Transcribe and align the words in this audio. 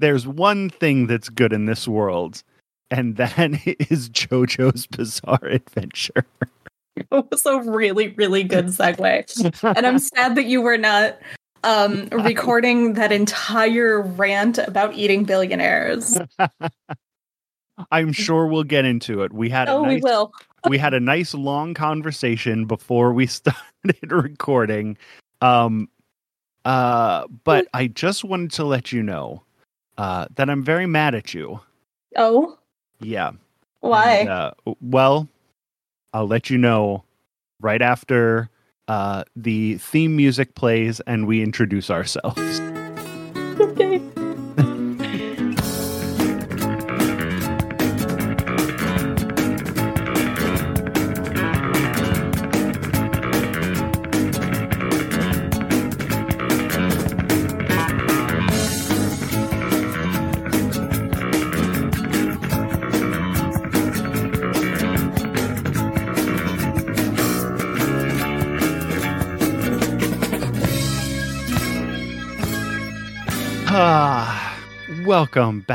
there's 0.00 0.26
one 0.26 0.70
thing 0.70 1.06
that's 1.06 1.28
good 1.28 1.52
in 1.52 1.66
this 1.66 1.86
world, 1.86 2.42
and 2.90 3.16
that 3.16 3.36
is 3.90 4.10
JoJo's 4.10 4.86
Bizarre 4.86 5.44
Adventure. 5.46 6.24
It 6.96 7.24
was 7.30 7.46
a 7.46 7.60
really, 7.62 8.08
really 8.08 8.42
good 8.42 8.66
segue. 8.66 9.62
and 9.76 9.86
I'm 9.86 9.98
sad 9.98 10.34
that 10.34 10.44
you 10.46 10.60
were 10.60 10.76
not 10.76 11.18
um, 11.64 12.08
recording 12.12 12.92
that 12.94 13.10
entire 13.10 14.02
rant 14.02 14.58
about 14.58 14.92
eating 14.94 15.24
billionaires. 15.24 16.18
I'm 17.90 18.12
sure 18.12 18.46
we'll 18.48 18.64
get 18.64 18.84
into 18.84 19.22
it. 19.22 19.32
We 19.32 19.48
had 19.48 19.68
a 19.68 19.72
Oh, 19.72 19.82
nice, 19.84 19.94
we 19.94 20.00
will. 20.02 20.32
we 20.68 20.76
had 20.76 20.92
a 20.92 21.00
nice 21.00 21.32
long 21.32 21.72
conversation 21.72 22.66
before 22.66 23.12
we 23.14 23.26
started 23.26 23.62
recording. 24.10 24.98
Um 25.40 25.88
uh 26.66 27.26
but 27.44 27.66
I 27.72 27.86
just 27.86 28.24
wanted 28.24 28.50
to 28.52 28.64
let 28.64 28.92
you 28.92 29.02
know 29.02 29.42
uh 30.00 30.24
that 30.36 30.48
I'm 30.48 30.62
very 30.64 30.86
mad 30.86 31.14
at 31.14 31.34
you. 31.34 31.60
Oh, 32.16 32.56
Yeah. 33.00 33.32
why? 33.80 34.12
And, 34.20 34.28
uh, 34.28 34.50
well, 34.80 35.28
I'll 36.14 36.26
let 36.26 36.48
you 36.50 36.58
know 36.58 37.04
right 37.60 37.82
after 37.82 38.48
uh 38.88 39.24
the 39.36 39.76
theme 39.78 40.16
music 40.16 40.54
plays 40.54 41.00
and 41.06 41.26
we 41.26 41.42
introduce 41.42 41.90
ourselves. 41.90 42.60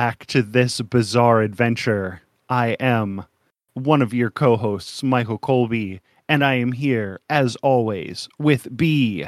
back 0.05 0.27
to 0.27 0.43
this 0.43 0.81
bizarre 0.81 1.41
adventure. 1.41 2.21
I 2.47 2.77
am 2.79 3.25
one 3.73 4.03
of 4.03 4.13
your 4.13 4.29
co-hosts, 4.29 5.01
Michael 5.01 5.39
Colby, 5.39 5.99
and 6.29 6.45
I 6.45 6.53
am 6.59 6.73
here 6.73 7.21
as 7.27 7.55
always 7.63 8.29
with 8.37 8.67
B. 8.77 9.25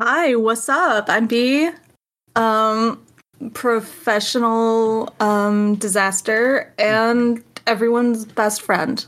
Hi, 0.00 0.36
what's 0.36 0.70
up? 0.70 1.04
I'm 1.10 1.26
B. 1.26 1.68
Um, 2.34 3.04
professional 3.52 5.14
um 5.20 5.74
disaster 5.74 6.72
and 6.78 7.44
everyone's 7.66 8.24
best 8.24 8.62
friend. 8.62 9.04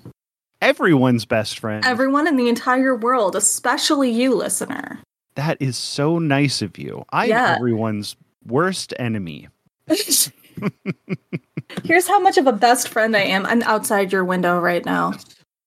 Everyone's 0.60 1.24
best 1.24 1.58
friend. 1.58 1.82
Everyone 1.86 2.28
in 2.28 2.36
the 2.36 2.50
entire 2.50 2.94
world, 2.94 3.34
especially 3.34 4.10
you, 4.10 4.34
listener. 4.34 5.00
that 5.36 5.56
is 5.58 5.78
so 5.78 6.18
nice 6.18 6.60
of 6.60 6.76
you. 6.76 7.06
I'm 7.08 7.30
Yeah. 7.30 7.54
everyone's 7.56 8.14
worst 8.46 8.92
enemy. 8.98 9.48
Here's 11.84 12.06
how 12.08 12.20
much 12.20 12.36
of 12.39 12.47
a 12.47 12.53
best 12.53 12.89
friend 12.89 13.17
I 13.17 13.22
am. 13.22 13.47
I'm 13.47 13.62
outside 13.62 14.12
your 14.12 14.25
window 14.25 14.59
right 14.61 14.84
now. 14.84 15.12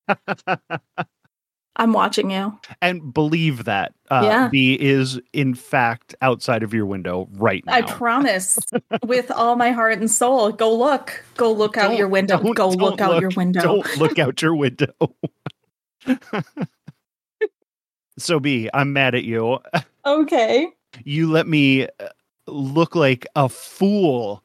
I'm 1.77 1.91
watching 1.91 2.31
you. 2.31 2.57
and 2.81 3.13
believe 3.13 3.65
that 3.65 3.93
uh, 4.09 4.21
Yeah. 4.23 4.47
B 4.49 4.75
is 4.79 5.19
in 5.33 5.53
fact 5.55 6.15
outside 6.21 6.63
of 6.63 6.73
your 6.73 6.85
window 6.85 7.27
right 7.33 7.65
now. 7.65 7.73
I 7.73 7.81
promise 7.81 8.57
with 9.05 9.29
all 9.31 9.57
my 9.57 9.71
heart 9.71 9.97
and 9.99 10.09
soul. 10.09 10.51
Go 10.53 10.73
look. 10.73 11.21
Go 11.35 11.51
look 11.51 11.75
out 11.75 11.89
Don't- 11.89 11.97
your 11.97 12.07
window. 12.07 12.37
don't- 12.37 12.55
Go 12.55 12.71
don't 12.71 12.77
look 12.79 13.01
out 13.01 13.19
your 13.19 13.31
window. 13.35 13.61
Don't 13.61 13.97
look 13.97 14.17
out 14.19 14.41
your 14.41 14.55
window. 14.55 14.93
so 18.17 18.39
B, 18.39 18.69
I'm 18.73 18.93
mad 18.93 19.15
at 19.15 19.23
you. 19.23 19.59
Okay. 20.05 20.69
You 21.03 21.29
let 21.29 21.47
me 21.47 21.83
uh, 21.87 22.07
look 22.47 22.95
like 22.95 23.25
a 23.35 23.49
fool 23.49 24.43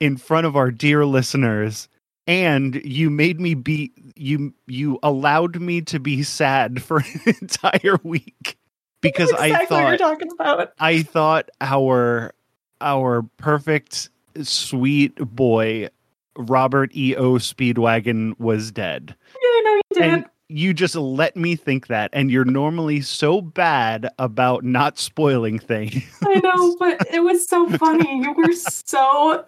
in 0.00 0.16
front 0.16 0.46
of 0.46 0.56
our 0.56 0.70
dear 0.70 1.04
listeners 1.04 1.88
and 2.28 2.80
you 2.84 3.10
made 3.10 3.40
me 3.40 3.54
be 3.54 3.90
you 4.14 4.54
you 4.66 4.98
allowed 5.02 5.60
me 5.60 5.80
to 5.80 5.98
be 5.98 6.22
sad 6.22 6.82
for 6.84 6.98
an 6.98 7.34
entire 7.40 7.98
week 8.04 8.56
because 9.00 9.30
exactly 9.30 9.76
I 9.76 9.84
what 9.84 9.88
you're 9.90 9.98
thought 9.98 9.98
talking 9.98 10.32
about. 10.32 10.72
I 10.78 11.02
thought 11.02 11.50
our 11.60 12.32
our 12.80 13.22
perfect 13.38 14.10
sweet 14.42 15.16
boy 15.16 15.88
Robert 16.36 16.94
E.O. 16.94 17.34
Speedwagon 17.34 18.38
was 18.38 18.70
dead. 18.70 19.16
Yeah, 19.34 19.48
I 19.48 19.62
know 19.64 19.74
you 19.74 19.82
did. 19.92 20.02
And 20.02 20.24
you 20.48 20.72
just 20.72 20.94
let 20.94 21.36
me 21.36 21.56
think 21.56 21.88
that 21.88 22.10
and 22.12 22.30
you're 22.30 22.44
normally 22.44 23.00
so 23.00 23.40
bad 23.40 24.08
about 24.18 24.64
not 24.64 24.98
spoiling 24.98 25.58
things. 25.58 26.02
I 26.24 26.40
know, 26.40 26.76
but 26.78 27.06
it 27.12 27.20
was 27.20 27.46
so 27.46 27.68
funny. 27.78 28.22
You 28.22 28.32
were 28.32 28.52
so 28.52 29.44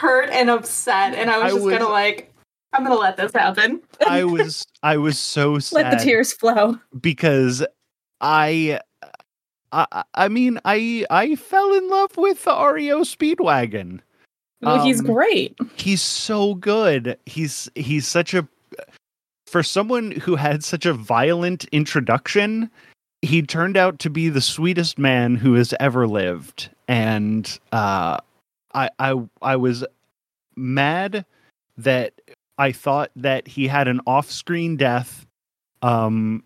hurt 0.00 0.30
and 0.30 0.50
upset, 0.50 1.14
and 1.14 1.30
I 1.30 1.36
was 1.38 1.44
I 1.44 1.50
just 1.56 1.64
was- 1.64 1.78
gonna 1.78 1.90
like, 1.90 2.32
I'm 2.72 2.82
gonna 2.84 2.94
let 2.96 3.16
this 3.16 3.32
happen. 3.32 3.80
I 4.06 4.24
was 4.36 4.66
I 4.82 4.96
was 4.96 5.18
so 5.18 5.58
sad 5.58 5.76
let 5.84 5.98
the 5.98 6.04
tears 6.04 6.32
flow. 6.32 6.78
because 7.00 7.64
I 8.20 8.80
I 9.72 10.02
I 10.14 10.28
mean 10.28 10.58
I 10.64 11.04
I 11.10 11.36
fell 11.36 11.74
in 11.74 11.88
love 11.88 12.16
with 12.16 12.44
the 12.44 12.50
REO 12.72 13.00
Speedwagon. 13.02 14.00
Well, 14.62 14.84
he's 14.84 15.00
Um, 15.00 15.06
great. 15.06 15.56
he's 15.76 16.02
so 16.02 16.54
good. 16.54 17.18
He's 17.26 17.70
he's 17.74 18.06
such 18.06 18.34
a 18.34 18.46
for 19.46 19.62
someone 19.62 20.12
who 20.12 20.36
had 20.36 20.62
such 20.62 20.86
a 20.86 20.92
violent 20.92 21.64
introduction, 21.72 22.70
he 23.22 23.42
turned 23.42 23.76
out 23.76 23.98
to 24.00 24.10
be 24.10 24.28
the 24.28 24.40
sweetest 24.40 24.96
man 24.98 25.34
who 25.34 25.54
has 25.54 25.74
ever 25.80 26.06
lived. 26.06 26.68
And 26.88 27.58
uh 27.72 28.18
I 28.74 28.90
I 28.98 29.14
I 29.42 29.56
was 29.56 29.84
mad 30.56 31.24
that 31.78 32.14
I 32.58 32.72
thought 32.72 33.10
that 33.16 33.48
he 33.48 33.66
had 33.66 33.88
an 33.88 34.00
off-screen 34.06 34.76
death. 34.76 35.26
Um 35.82 36.44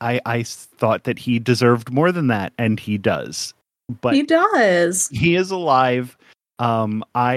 I 0.00 0.20
I 0.26 0.42
thought 0.42 1.04
that 1.04 1.18
he 1.18 1.38
deserved 1.38 1.90
more 1.90 2.12
than 2.12 2.28
that 2.28 2.52
and 2.58 2.78
he 2.78 2.98
does. 2.98 3.54
But 4.00 4.14
he 4.14 4.22
does 4.22 5.08
he 5.08 5.36
is 5.36 5.50
alive. 5.50 6.16
Um 6.58 7.04
I 7.14 7.34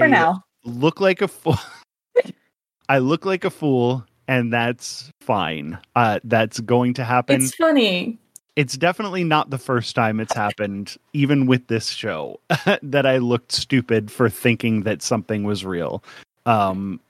look 0.64 1.00
like 1.00 1.22
a 1.22 1.28
fool. 1.28 1.56
I 2.88 2.98
look 2.98 3.24
like 3.24 3.44
a 3.44 3.50
fool, 3.50 4.04
and 4.26 4.52
that's 4.52 5.12
fine. 5.20 5.78
Uh, 5.94 6.18
that's 6.24 6.58
going 6.58 6.94
to 6.94 7.04
happen. 7.04 7.40
It's 7.40 7.54
funny. 7.54 8.18
It's 8.60 8.76
definitely 8.76 9.24
not 9.24 9.48
the 9.48 9.56
first 9.56 9.94
time 9.94 10.20
it's 10.20 10.34
happened, 10.34 10.98
even 11.14 11.46
with 11.46 11.66
this 11.68 11.88
show, 11.88 12.38
that 12.82 13.06
I 13.06 13.16
looked 13.16 13.52
stupid 13.52 14.10
for 14.10 14.28
thinking 14.28 14.82
that 14.82 15.00
something 15.00 15.44
was 15.44 15.64
real. 15.64 16.04
Um, 16.44 17.00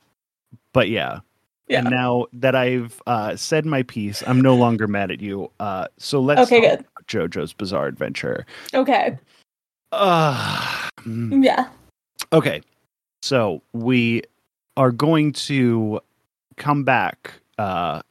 but 0.73 0.89
yeah. 0.89 1.19
Yeah. 1.67 1.81
And 1.81 1.91
now 1.91 2.27
that 2.35 2.55
I've 2.55 3.03
uh, 3.09 3.35
said 3.35 3.67
my 3.67 3.83
piece, 3.83 4.23
I'm 4.29 4.41
no 4.41 4.55
longer 4.55 4.87
mad 4.87 5.11
at 5.11 5.21
you. 5.21 5.51
Uh, 5.59 5.89
so 5.99 6.21
let's 6.21 6.43
Okay, 6.43 6.61
talk 6.61 6.71
good. 6.71 6.87
about 6.87 7.07
JoJo's 7.09 7.53
Bizarre 7.53 7.87
Adventure. 7.89 8.47
Okay. 8.73 9.19
Uh. 9.91 10.89
Yeah. 11.05 11.69
Okay. 12.33 12.61
So 13.23 13.61
we 13.73 14.23
are 14.77 14.93
going 14.93 15.33
to 15.33 16.01
come 16.59 16.85
back 16.85 17.33
uh 17.59 18.03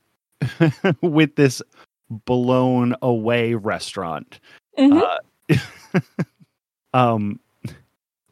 with 1.02 1.36
this 1.36 1.62
blown 2.10 2.96
away 3.02 3.54
restaurant. 3.54 4.40
Mhm. 4.78 5.02
Uh, 5.50 5.60
um 6.94 7.40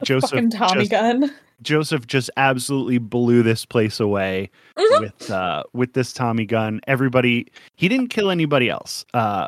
Joseph 0.04 0.32
Fucking 0.32 0.50
Tommy 0.52 0.82
just, 0.82 0.92
gun. 0.92 1.34
Joseph 1.64 2.06
just 2.06 2.30
absolutely 2.38 3.00
blew 3.00 3.42
this 3.44 3.66
place 3.66 4.00
away 4.00 4.50
Mhm. 4.78 5.00
with 5.02 5.32
uh 5.32 5.64
with 5.74 5.94
this 5.94 6.14
Tommy 6.14 6.46
gun. 6.46 6.82
Everybody 6.88 7.48
he 7.76 7.88
didn't 7.90 8.08
kill 8.10 8.30
anybody 8.30 8.70
else. 8.70 9.06
Uh. 9.14 9.48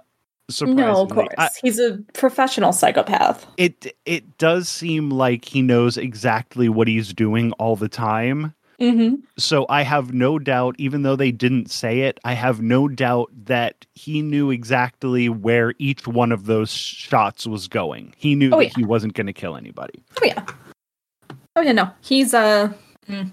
No, 0.65 1.03
of 1.03 1.09
course. 1.11 1.27
I- 1.37 1.49
He's 1.61 1.77
a 1.79 1.99
professional 2.13 2.73
psychopath. 2.73 3.45
it 3.57 3.95
it 4.07 4.39
does 4.39 4.67
seem 4.67 5.11
like 5.11 5.45
he 5.45 5.61
knows 5.61 5.95
exactly 5.95 6.67
what 6.69 6.87
he's 6.87 7.13
doing 7.13 7.51
all 7.59 7.75
the 7.75 7.87
time. 7.89 8.55
Mm-hmm. 8.79 9.15
So 9.37 9.65
I 9.69 9.81
have 9.83 10.13
no 10.13 10.39
doubt, 10.39 10.75
even 10.77 11.01
though 11.03 11.15
they 11.15 11.31
didn't 11.31 11.69
say 11.69 12.01
it, 12.01 12.19
I 12.23 12.33
have 12.33 12.61
no 12.61 12.87
doubt 12.87 13.29
that 13.45 13.85
he 13.95 14.21
knew 14.21 14.51
exactly 14.51 15.27
where 15.29 15.73
each 15.79 16.07
one 16.07 16.31
of 16.31 16.45
those 16.45 16.71
shots 16.71 17.45
was 17.45 17.67
going. 17.67 18.13
He 18.17 18.35
knew 18.35 18.51
Oh, 18.53 18.59
that 18.59 18.65
yeah. 18.65 18.71
he 18.77 18.83
wasn't 18.85 19.13
going 19.13 19.27
to 19.27 19.33
kill 19.33 19.55
anybody. 19.57 20.01
Oh 20.21 20.25
yeah. 20.25 20.45
Oh 21.55 21.61
yeah, 21.61 21.73
no. 21.73 21.89
He's 22.01 22.33
uh 22.33 22.71
mm. 23.09 23.31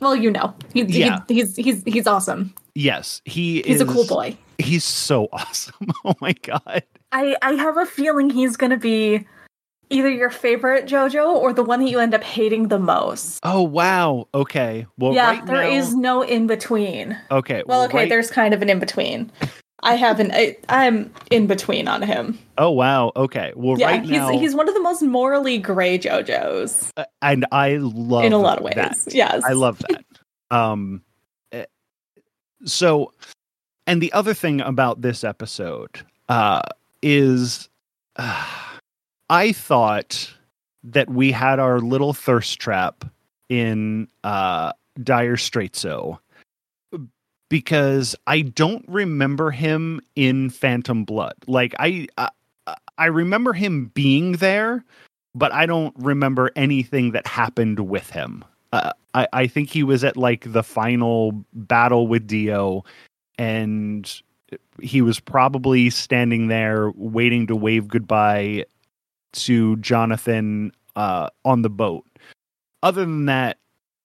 well, 0.00 0.16
you 0.16 0.30
know. 0.30 0.54
He, 0.72 0.84
he- 0.86 1.00
Yeah. 1.00 1.20
he's 1.28 1.54
he's 1.56 1.82
he's 1.84 2.06
awesome. 2.06 2.54
Yes, 2.74 3.20
he 3.26 3.56
He's 3.62 3.76
is 3.76 3.80
a 3.82 3.84
cool 3.86 4.06
boy. 4.06 4.36
He's 4.58 4.84
so 4.84 5.28
awesome. 5.32 5.88
Oh 6.04 6.14
my 6.20 6.32
god. 6.32 6.82
I 7.12 7.36
I 7.42 7.52
have 7.54 7.76
a 7.76 7.84
feeling 7.84 8.30
he's 8.30 8.56
gonna 8.56 8.78
be 8.78 9.26
either 9.92 10.08
your 10.10 10.30
favorite 10.30 10.86
JoJo 10.86 11.26
or 11.36 11.52
the 11.52 11.62
one 11.62 11.80
that 11.80 11.90
you 11.90 12.00
end 12.00 12.14
up 12.14 12.24
hating 12.24 12.68
the 12.68 12.78
most. 12.78 13.40
Oh 13.42 13.62
wow. 13.62 14.26
Okay. 14.34 14.86
Well, 14.98 15.14
yeah, 15.14 15.26
right 15.30 15.46
there 15.46 15.62
now, 15.62 15.70
is 15.70 15.94
no 15.94 16.22
in 16.22 16.46
between. 16.46 17.16
Okay. 17.30 17.62
Well, 17.66 17.84
okay, 17.84 17.98
right- 17.98 18.08
there's 18.08 18.30
kind 18.30 18.54
of 18.54 18.62
an 18.62 18.70
in 18.70 18.78
between. 18.78 19.30
I 19.84 19.94
haven't. 19.96 20.30
I, 20.32 20.56
I'm 20.68 21.12
in 21.30 21.48
between 21.48 21.88
on 21.88 22.02
him. 22.02 22.38
Oh 22.56 22.70
wow. 22.70 23.10
Okay. 23.16 23.52
Well, 23.56 23.78
Yeah, 23.78 23.86
right 23.90 24.02
he's 24.02 24.10
now, 24.10 24.28
he's 24.30 24.54
one 24.54 24.68
of 24.68 24.74
the 24.74 24.80
most 24.80 25.02
morally 25.02 25.58
gray 25.58 25.98
JoJos 25.98 26.90
uh, 26.96 27.04
and 27.20 27.46
I 27.50 27.76
love 27.78 28.24
in 28.24 28.32
a 28.32 28.38
lot 28.38 28.58
of 28.58 28.64
ways. 28.64 28.74
that. 28.76 28.96
Yes, 29.12 29.42
I 29.44 29.52
love 29.54 29.82
that. 29.88 30.04
um, 30.56 31.02
eh, 31.50 31.64
so, 32.64 33.12
and 33.88 34.00
the 34.00 34.12
other 34.12 34.34
thing 34.34 34.60
about 34.60 35.02
this 35.02 35.24
episode 35.24 36.02
uh, 36.28 36.62
is, 37.02 37.68
uh, 38.16 38.46
I 39.32 39.52
thought 39.52 40.30
that 40.84 41.08
we 41.08 41.32
had 41.32 41.58
our 41.58 41.80
little 41.80 42.12
thirst 42.12 42.58
trap 42.58 43.06
in 43.48 44.08
uh, 44.24 44.72
Dire 45.02 45.36
Straitso 45.36 46.18
because 47.48 48.14
I 48.26 48.42
don't 48.42 48.84
remember 48.86 49.50
him 49.50 50.02
in 50.16 50.50
Phantom 50.50 51.04
Blood. 51.04 51.32
Like 51.46 51.74
I, 51.78 52.08
I, 52.18 52.28
I 52.98 53.06
remember 53.06 53.54
him 53.54 53.86
being 53.94 54.32
there, 54.32 54.84
but 55.34 55.50
I 55.50 55.64
don't 55.64 55.94
remember 55.96 56.50
anything 56.54 57.12
that 57.12 57.26
happened 57.26 57.80
with 57.88 58.10
him. 58.10 58.44
Uh, 58.70 58.92
I, 59.14 59.28
I 59.32 59.46
think 59.46 59.70
he 59.70 59.82
was 59.82 60.04
at 60.04 60.18
like 60.18 60.52
the 60.52 60.62
final 60.62 61.42
battle 61.54 62.06
with 62.06 62.26
Dio, 62.26 62.84
and 63.38 64.12
he 64.82 65.00
was 65.00 65.20
probably 65.20 65.88
standing 65.88 66.48
there 66.48 66.90
waiting 66.96 67.46
to 67.46 67.56
wave 67.56 67.88
goodbye 67.88 68.66
to 69.32 69.76
Jonathan 69.76 70.72
uh, 70.96 71.28
on 71.44 71.62
the 71.62 71.70
boat. 71.70 72.04
Other 72.82 73.02
than 73.02 73.26
that, 73.26 73.58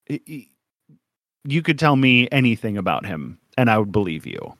you 0.10 1.62
could 1.62 1.80
tell 1.80 1.96
me 1.96 2.28
anything 2.32 2.78
about 2.78 3.06
him, 3.06 3.38
and 3.58 3.70
I 3.70 3.78
would 3.78 3.92
believe 3.92 4.26
you. 4.26 4.54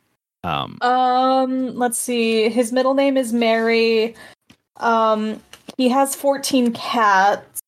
Um, 0.44 0.78
Um, 0.82 1.76
let's 1.76 2.00
see. 2.00 2.50
His 2.50 2.72
middle 2.72 2.94
name 2.94 3.18
is 3.18 3.34
Mary. 3.34 4.16
Um, 4.78 5.42
he 5.78 5.90
has 5.90 6.16
14 6.16 6.74
cats. 6.74 7.60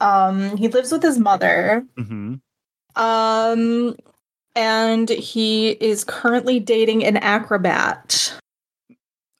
Um, 0.00 0.56
he 0.56 0.68
lives 0.68 0.92
with 0.92 1.02
his 1.02 1.18
mother. 1.18 1.84
mhm. 1.96 2.40
Um, 2.96 3.96
and 4.56 5.08
he 5.08 5.70
is 5.70 6.04
currently 6.04 6.58
dating 6.60 7.04
an 7.04 7.16
acrobat 7.18 8.34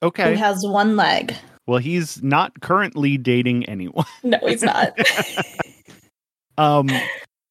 Okay. 0.03 0.31
who 0.31 0.35
has 0.37 0.65
one 0.65 0.95
leg. 0.95 1.35
Well, 1.71 1.79
he's 1.79 2.21
not 2.21 2.59
currently 2.59 3.17
dating 3.17 3.63
anyone. 3.65 4.05
No, 4.23 4.37
he's 4.45 4.61
not. 4.61 4.93
Um, 6.57 6.89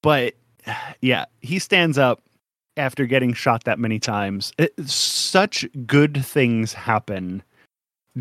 but 0.03 0.35
yeah, 1.01 1.25
he 1.41 1.59
stands 1.59 1.97
up 1.97 2.21
after 2.77 3.07
getting 3.07 3.33
shot 3.33 3.65
that 3.65 3.79
many 3.79 3.99
times. 3.99 4.53
It, 4.59 4.73
such 4.89 5.67
good 5.87 6.25
things 6.25 6.75
happen 6.75 7.43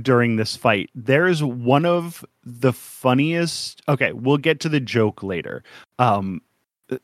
during 0.01 0.37
this 0.37 0.55
fight. 0.55 0.89
There 0.95 1.27
is 1.27 1.43
one 1.43 1.85
of 1.85 2.25
the 2.43 2.71
funniest. 2.71 3.81
Okay, 3.87 4.13
we'll 4.13 4.37
get 4.37 4.61
to 4.61 4.69
the 4.69 4.79
joke 4.79 5.21
later. 5.21 5.63
Um, 5.99 6.41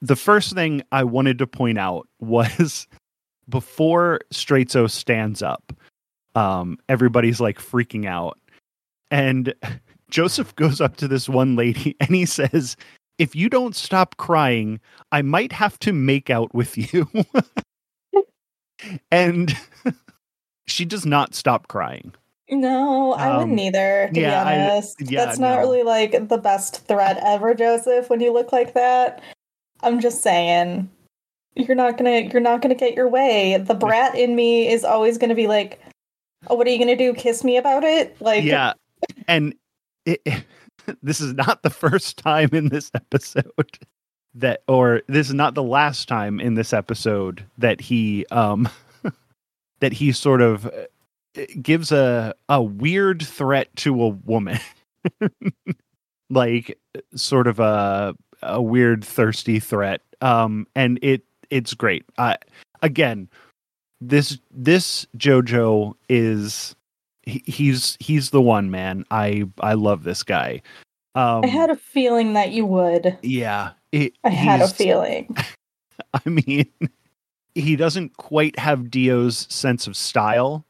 the 0.02 0.16
first 0.16 0.54
thing 0.54 0.82
I 0.94 1.04
wanted 1.04 1.38
to 1.40 1.46
point 1.46 1.78
out 1.78 2.08
was 2.20 2.88
before 3.50 4.22
Straizo 4.34 4.90
stands 4.90 5.44
up, 5.44 5.74
um, 6.34 6.80
everybody's 6.90 7.42
like 7.42 7.60
freaking 7.60 8.06
out. 8.08 8.40
And 9.12 9.54
Joseph 10.10 10.56
goes 10.56 10.82
up 10.82 10.98
to 10.98 11.08
this 11.08 11.28
one 11.30 11.56
lady 11.56 11.96
and 12.00 12.10
he 12.16 12.26
says, 12.26 12.76
If 13.18 13.36
you 13.36 13.50
don't 13.50 13.76
stop 13.76 14.18
crying, 14.18 14.80
I 15.12 15.22
might 15.22 15.52
have 15.52 15.78
to 15.80 15.94
make 15.94 16.30
out 16.30 16.54
with 16.54 16.78
you. 16.94 17.08
and 19.12 19.56
she 20.68 20.86
does 20.86 21.06
not 21.06 21.34
stop 21.36 21.68
crying. 21.68 22.14
no, 22.50 23.14
I 23.14 23.30
Um, 23.30 23.38
wouldn't 23.38 23.60
either, 23.60 24.10
to 24.14 24.20
yeah, 24.20 24.44
be 24.44 24.50
honest. 24.70 25.02
yeah, 25.02 25.26
That's 25.26 25.40
not 25.40 25.56
no. 25.56 25.60
really 25.60 25.84
like 25.84 26.28
the 26.28 26.38
best 26.38 26.86
threat 26.88 27.18
ever, 27.24 27.54
Joseph, 27.56 28.10
when 28.10 28.20
you 28.20 28.32
look 28.34 28.52
like 28.52 28.74
that. 28.74 29.22
I'm 29.82 30.00
just 30.00 30.22
saying. 30.22 30.90
You're 31.58 31.76
not 31.76 31.98
gonna 31.98 32.20
you're 32.20 32.42
not 32.42 32.62
gonna 32.62 32.76
get 32.76 32.96
your 32.96 33.08
way. 33.08 33.58
The 33.58 33.76
brat 33.76 34.16
in 34.16 34.36
me 34.36 34.68
is 34.70 34.84
always 34.84 35.18
gonna 35.18 35.36
be 35.36 35.48
like, 35.48 35.80
Oh, 36.48 36.56
what 36.56 36.68
are 36.68 36.70
you 36.70 36.78
gonna 36.78 36.98
do? 36.98 37.14
Kiss 37.14 37.44
me 37.46 37.56
about 37.56 37.84
it? 37.86 38.20
Like 38.20 38.44
yeah. 38.44 38.74
And 39.28 39.56
it, 40.06 40.22
this 41.04 41.22
is 41.22 41.34
not 41.34 41.64
the 41.64 41.70
first 41.70 42.18
time 42.18 42.50
in 42.54 42.70
this 42.70 42.92
episode 42.94 43.80
that, 44.34 44.64
or 44.68 45.02
this 45.08 45.28
is 45.28 45.34
not 45.34 45.56
the 45.56 45.64
last 45.64 46.08
time 46.08 46.40
in 46.40 46.56
this 46.56 46.74
episode 46.74 47.46
that 47.58 47.82
he, 47.82 48.26
um, 48.32 48.70
that 49.80 49.94
he 49.94 50.12
sort 50.12 50.42
of 50.42 50.66
uh, 50.66 51.42
gives 51.62 51.92
a 51.92 52.34
a 52.50 52.62
weird 52.62 53.22
threat 53.22 53.74
to 53.78 54.02
a 54.04 54.10
woman, 54.10 54.60
like 56.30 56.78
sort 57.16 57.48
of 57.48 57.60
a 57.60 58.16
a 58.42 58.62
weird 58.62 59.04
thirsty 59.04 59.60
threat. 59.60 60.02
Um, 60.22 60.68
and 60.76 61.00
it 61.02 61.24
it's 61.50 61.74
great. 61.74 62.06
Uh, 62.18 62.38
again, 62.82 63.30
this 64.02 64.40
this 64.52 65.06
JoJo 65.18 65.96
is 66.10 66.76
he, 67.26 67.44
he's 67.46 67.98
he's 68.00 68.30
the 68.32 68.42
one 68.42 68.70
man. 68.72 69.06
I 69.12 69.46
I 69.60 69.74
love 69.74 70.04
this 70.04 70.24
guy. 70.24 70.62
Um, 71.16 71.44
I 71.44 71.48
had 71.48 71.70
a 71.70 71.76
feeling 71.78 72.34
that 72.34 72.52
you 72.52 72.66
would. 72.66 73.18
yeah. 73.22 73.72
It, 73.92 74.14
I 74.26 74.30
had 74.30 74.62
a 74.62 74.68
feeling. 74.84 75.36
I 76.14 76.30
mean, 76.30 76.70
he 77.54 77.76
doesn't 77.78 78.18
quite 78.18 78.60
have 78.60 78.92
Dio's 78.92 79.48
sense 79.50 79.88
of 79.88 79.96
style. 79.96 80.66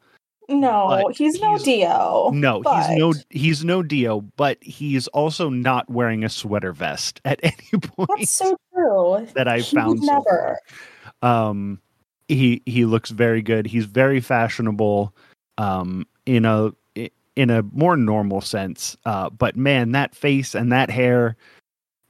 No, 0.48 1.02
But 1.04 1.18
he's 1.18 1.42
no 1.42 1.54
he's- 1.54 1.63
Dio. 1.63 2.30
No, 2.31 2.62
he's 2.62 2.98
no 3.00 3.13
he's 3.31 3.66
no 3.66 3.81
Dio, 3.81 4.22
but 4.38 4.60
he's 4.62 5.07
also 5.07 5.50
not 5.50 5.90
wearing 5.90 6.24
a 6.24 6.30
sweater 6.30 6.72
vest 6.72 7.19
at 7.25 7.40
any 7.44 7.81
point 7.81 8.10
That's 8.19 8.30
so 8.30 8.56
true. 8.72 9.28
that 9.34 9.48
He 9.57 9.63
found 9.75 9.90
would 9.90 10.04
so 10.04 10.13
never. 10.13 10.60
Um, 11.24 11.81
he 12.28 12.62
he 12.68 12.86
looks 12.86 13.10
very 13.10 13.42
good. 13.42 13.66
He's 13.66 13.86
very 13.86 14.19
fashionable. 14.19 15.16
Um, 15.57 16.06
in 16.25 16.45
a 16.45 16.72
in 17.36 17.50
a 17.50 17.63
more 17.74 17.98
normal 17.98 18.42
sense. 18.42 18.95
Uh, 19.06 19.30
but 19.30 19.56
man, 19.56 19.92
that 19.92 20.16
face 20.16 20.56
and 20.56 20.72
that 20.72 20.89
hair, 20.89 21.36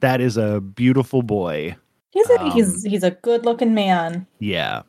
that 0.00 0.20
is 0.20 0.36
a 0.36 0.60
beautiful 0.60 1.22
boy. 1.22 1.74
He's 2.12 2.30
a 2.30 2.40
Um, 2.40 2.50
he's 2.52 2.84
he's 2.84 3.02
a 3.02 3.10
good 3.10 3.44
looking 3.44 3.74
man. 3.74 4.26
Yeah. 4.38 4.82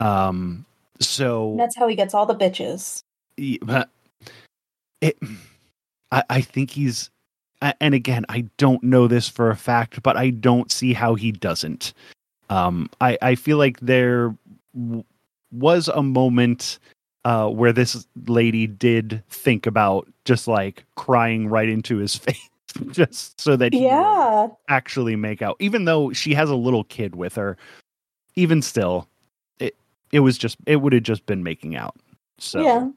Um. 0.00 0.64
So 1.00 1.52
And 1.52 1.60
that's 1.60 1.76
how 1.76 1.88
he 1.88 1.94
gets 1.94 2.14
all 2.14 2.26
the 2.26 2.34
bitches. 2.34 3.00
it, 5.00 5.16
I, 6.10 6.22
I 6.30 6.40
think 6.40 6.70
he's, 6.70 7.10
and 7.80 7.94
again, 7.94 8.24
I 8.28 8.46
don't 8.56 8.82
know 8.82 9.06
this 9.06 9.28
for 9.28 9.50
a 9.50 9.56
fact, 9.56 10.02
but 10.02 10.16
I 10.16 10.30
don't 10.30 10.72
see 10.72 10.92
how 10.92 11.14
he 11.14 11.32
doesn't. 11.32 11.92
Um, 12.48 12.88
I, 13.00 13.18
I 13.20 13.34
feel 13.34 13.58
like 13.58 13.80
there 13.80 14.34
w- 14.74 15.04
was 15.52 15.88
a 15.88 16.02
moment 16.02 16.78
uh, 17.26 17.48
where 17.48 17.72
this 17.72 18.06
lady 18.28 18.68
did 18.68 19.20
think 19.28 19.66
about 19.66 20.06
just 20.24 20.46
like 20.46 20.84
crying 20.94 21.48
right 21.48 21.68
into 21.68 21.96
his 21.96 22.14
face, 22.24 22.48
just 22.92 23.40
so 23.40 23.56
that 23.56 23.74
Yeah. 23.74 24.46
actually 24.68 25.16
make 25.16 25.42
out, 25.42 25.56
even 25.58 25.86
though 25.86 26.12
she 26.12 26.34
has 26.34 26.48
a 26.48 26.54
little 26.54 26.84
kid 26.84 27.16
with 27.16 27.34
her. 27.34 27.56
Even 28.36 28.62
still, 28.62 29.08
it 29.58 29.74
it 30.12 30.20
was 30.20 30.38
just 30.38 30.56
it 30.66 30.76
would 30.76 30.92
have 30.92 31.02
just 31.02 31.26
been 31.26 31.42
making 31.42 31.74
out. 31.74 31.96
So 32.38 32.60
yeah. 32.60 32.88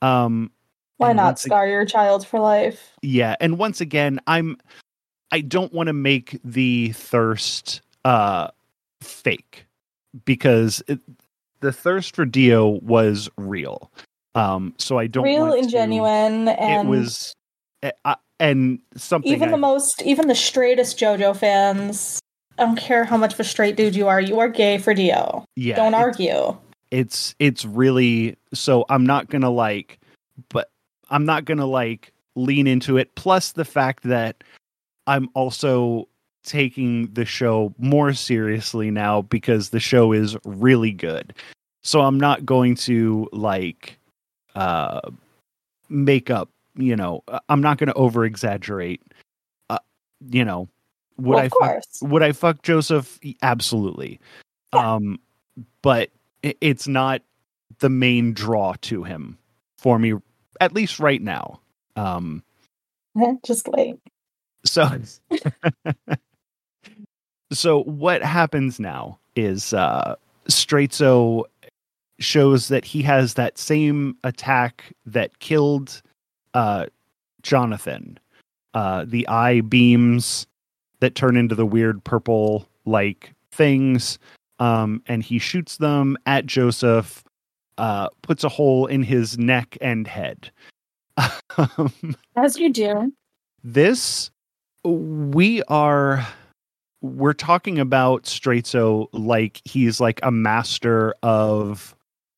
um 0.00 0.50
Why 0.96 1.12
not 1.12 1.24
once 1.24 1.44
ag- 1.44 1.50
scar 1.50 1.66
your 1.68 1.84
child 1.84 2.26
for 2.26 2.40
life? 2.40 2.96
yeah, 3.02 3.36
and 3.40 3.58
once 3.58 3.82
again, 3.82 4.20
I'm 4.26 4.56
I 5.32 5.42
don't 5.42 5.72
want 5.72 5.88
to 5.88 5.92
make 5.92 6.38
the 6.44 6.92
thirst 6.92 7.82
uh 8.06 8.48
fake 9.02 9.66
because 10.24 10.82
it, 10.88 10.98
the 11.60 11.72
thirst 11.72 12.14
for 12.16 12.24
Dio 12.24 12.80
was 12.82 13.28
real. 13.36 13.90
Um 14.34 14.74
so 14.78 14.98
I 14.98 15.06
don't 15.06 15.24
Real 15.24 15.52
and 15.52 15.64
to- 15.64 15.70
genuine 15.70 16.48
and 16.48 16.88
It 16.88 16.90
was 16.90 17.34
uh, 18.04 18.14
and 18.38 18.78
something 18.96 19.32
even 19.32 19.48
I- 19.48 19.52
the 19.52 19.58
most 19.58 20.02
even 20.02 20.28
the 20.28 20.34
straightest 20.34 20.98
JoJo 20.98 21.36
fans. 21.36 22.20
I 22.58 22.64
don't 22.64 22.76
care 22.76 23.04
how 23.04 23.16
much 23.16 23.32
of 23.34 23.40
a 23.40 23.44
straight 23.44 23.76
dude 23.76 23.96
you 23.96 24.06
are, 24.08 24.20
you 24.20 24.38
are 24.40 24.48
gay 24.48 24.76
for 24.78 24.92
Dio. 24.92 25.44
yeah, 25.56 25.76
don't 25.76 25.94
argue. 25.94 26.56
it's 26.90 27.34
it's 27.38 27.64
really 27.64 28.36
so 28.52 28.84
i'm 28.90 29.06
not 29.06 29.30
gonna 29.30 29.48
like 29.50 29.98
but 30.50 30.70
i'm 31.08 31.24
not 31.24 31.44
gonna 31.46 31.64
like 31.66 32.12
lean 32.34 32.66
into 32.66 32.96
it 32.98 33.14
plus 33.14 33.52
the 33.52 33.64
fact 33.64 34.02
that 34.04 34.42
i'm 35.06 35.28
also 35.34 36.06
taking 36.42 37.06
the 37.12 37.24
show 37.24 37.74
more 37.78 38.12
seriously 38.12 38.90
now 38.90 39.22
because 39.22 39.70
the 39.70 39.80
show 39.80 40.12
is 40.12 40.36
really 40.44 40.92
good 40.92 41.34
so 41.82 42.00
i'm 42.00 42.18
not 42.18 42.44
going 42.46 42.74
to 42.74 43.28
like 43.32 43.98
uh 44.54 45.00
make 45.88 46.30
up 46.30 46.48
you 46.80 46.96
know, 46.96 47.22
I'm 47.48 47.60
not 47.60 47.78
going 47.78 47.88
to 47.88 47.94
over 47.94 48.24
exaggerate. 48.24 49.02
Uh, 49.68 49.78
you 50.28 50.44
know, 50.44 50.68
would 51.18 51.36
Well, 51.36 51.38
I 51.38 51.48
fuck, 51.48 51.82
would 52.02 52.22
I 52.22 52.32
fuck 52.32 52.62
Joseph? 52.62 53.18
Absolutely. 53.42 54.20
Yeah. 54.72 54.94
Um, 54.94 55.20
but 55.82 56.10
it's 56.42 56.88
not 56.88 57.22
the 57.80 57.90
main 57.90 58.32
draw 58.32 58.74
to 58.82 59.02
him 59.04 59.36
for 59.78 59.98
me, 59.98 60.14
at 60.60 60.74
least 60.74 60.98
right 60.98 61.20
now. 61.20 61.60
Um, 61.96 62.42
Just 63.44 63.68
like 63.68 63.96
so 64.64 64.88
so 67.52 67.82
what 67.84 68.22
happens 68.22 68.78
now 68.80 69.18
is 69.36 69.72
uh 69.72 70.14
Straizo 70.48 71.44
shows 72.18 72.68
that 72.68 72.84
he 72.84 73.02
has 73.02 73.34
that 73.34 73.56
same 73.58 74.16
attack 74.24 74.92
that 75.06 75.38
killed 75.40 76.02
uh 76.54 76.86
Jonathan. 77.42 78.18
Uh 78.74 79.04
the 79.06 79.26
eye 79.28 79.60
beams 79.62 80.46
that 81.00 81.14
turn 81.14 81.36
into 81.36 81.54
the 81.54 81.66
weird 81.66 82.02
purple 82.04 82.66
like 82.84 83.32
things. 83.52 84.18
Um 84.58 85.02
and 85.06 85.22
he 85.22 85.38
shoots 85.38 85.78
them 85.78 86.16
at 86.26 86.46
Joseph, 86.46 87.24
uh 87.78 88.08
puts 88.22 88.44
a 88.44 88.48
hole 88.48 88.86
in 88.86 89.02
his 89.02 89.38
neck 89.38 89.76
and 89.80 90.06
head. 90.06 90.50
Um, 91.58 91.92
As 92.36 92.58
you 92.58 92.72
do. 92.72 93.12
this 93.64 94.30
we 94.84 95.62
are 95.64 96.26
we're 97.02 97.32
talking 97.32 97.78
about 97.78 98.24
Straizo 98.24 99.08
like 99.12 99.60
he's 99.64 100.00
like 100.00 100.20
a 100.22 100.30
master 100.30 101.14
of 101.22 101.94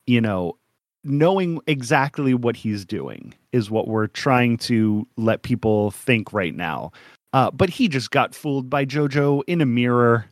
you 0.07 0.21
know 0.21 0.57
knowing 1.03 1.59
exactly 1.67 2.33
what 2.33 2.55
he's 2.55 2.85
doing 2.85 3.33
is 3.51 3.69
what 3.69 3.87
we're 3.87 4.07
trying 4.07 4.57
to 4.57 5.05
let 5.17 5.43
people 5.43 5.91
think 5.91 6.31
right 6.31 6.55
now. 6.55 6.91
Uh, 7.33 7.51
but 7.51 7.69
he 7.69 7.87
just 7.87 8.11
got 8.11 8.33
fooled 8.33 8.69
by 8.69 8.85
jojo 8.85 9.41
in 9.47 9.59
a 9.59 9.65
mirror 9.65 10.25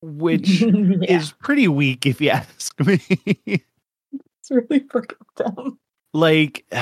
which 0.00 0.60
yeah, 0.60 1.16
is 1.16 1.32
pretty 1.32 1.68
weak 1.68 2.06
if 2.06 2.20
you 2.20 2.30
ask 2.30 2.78
me. 2.80 3.00
It's 3.46 4.50
really 4.50 4.80
freaking 4.80 5.16
dumb. 5.36 5.78
like 6.14 6.64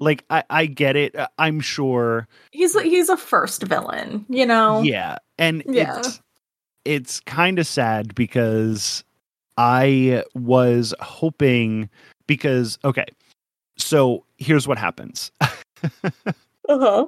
like 0.00 0.24
I, 0.30 0.44
I 0.50 0.66
get 0.66 0.96
it 0.96 1.16
Uh, 1.16 1.28
i'm 1.38 1.60
sure 1.60 2.26
He's 2.52 2.78
he's 2.80 3.08
a 3.08 3.16
first 3.16 3.62
villain, 3.62 4.24
you 4.28 4.44
know. 4.46 4.82
Yeah, 4.82 5.16
and 5.38 5.62
Yeah. 5.66 5.98
it's 5.98 6.20
it's 6.84 7.20
kind 7.20 7.58
of 7.58 7.66
sad 7.66 8.14
because 8.14 9.04
I 9.56 10.22
was 10.34 10.94
hoping 11.00 11.88
because 12.26 12.78
okay, 12.84 13.06
so 13.76 14.24
here's 14.38 14.66
what 14.68 14.78
happens. 14.78 15.30
Uh-huh. 16.68 17.06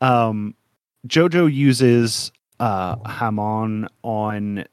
um, 0.00 0.54
Jojo 1.06 1.52
uses 1.52 2.32
uh 2.60 2.96
Hamon 3.08 3.88
on 4.02 4.64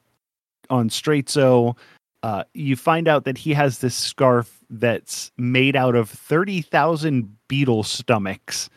on 0.70 0.90
Straizo. 0.90 1.76
Uh, 2.24 2.44
you 2.54 2.76
find 2.76 3.08
out 3.08 3.26
that 3.26 3.38
he 3.38 3.52
has 3.54 3.80
this 3.80 3.96
scarf 3.96 4.61
that's 4.72 5.32
made 5.38 5.76
out 5.76 5.96
of 5.96 6.10
thirty 6.10 6.62
thousand 6.62 7.36
beetle 7.48 7.84
stomachs 7.84 8.70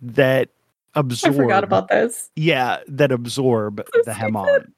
that 0.00 0.48
absorb. 0.94 1.34
I 1.34 1.36
forgot 1.36 1.64
about 1.64 1.88
this. 1.88 2.30
yeah 2.36 2.78
that 2.86 3.10
absorb 3.10 3.84
the 4.04 4.14
hamon 4.14 4.72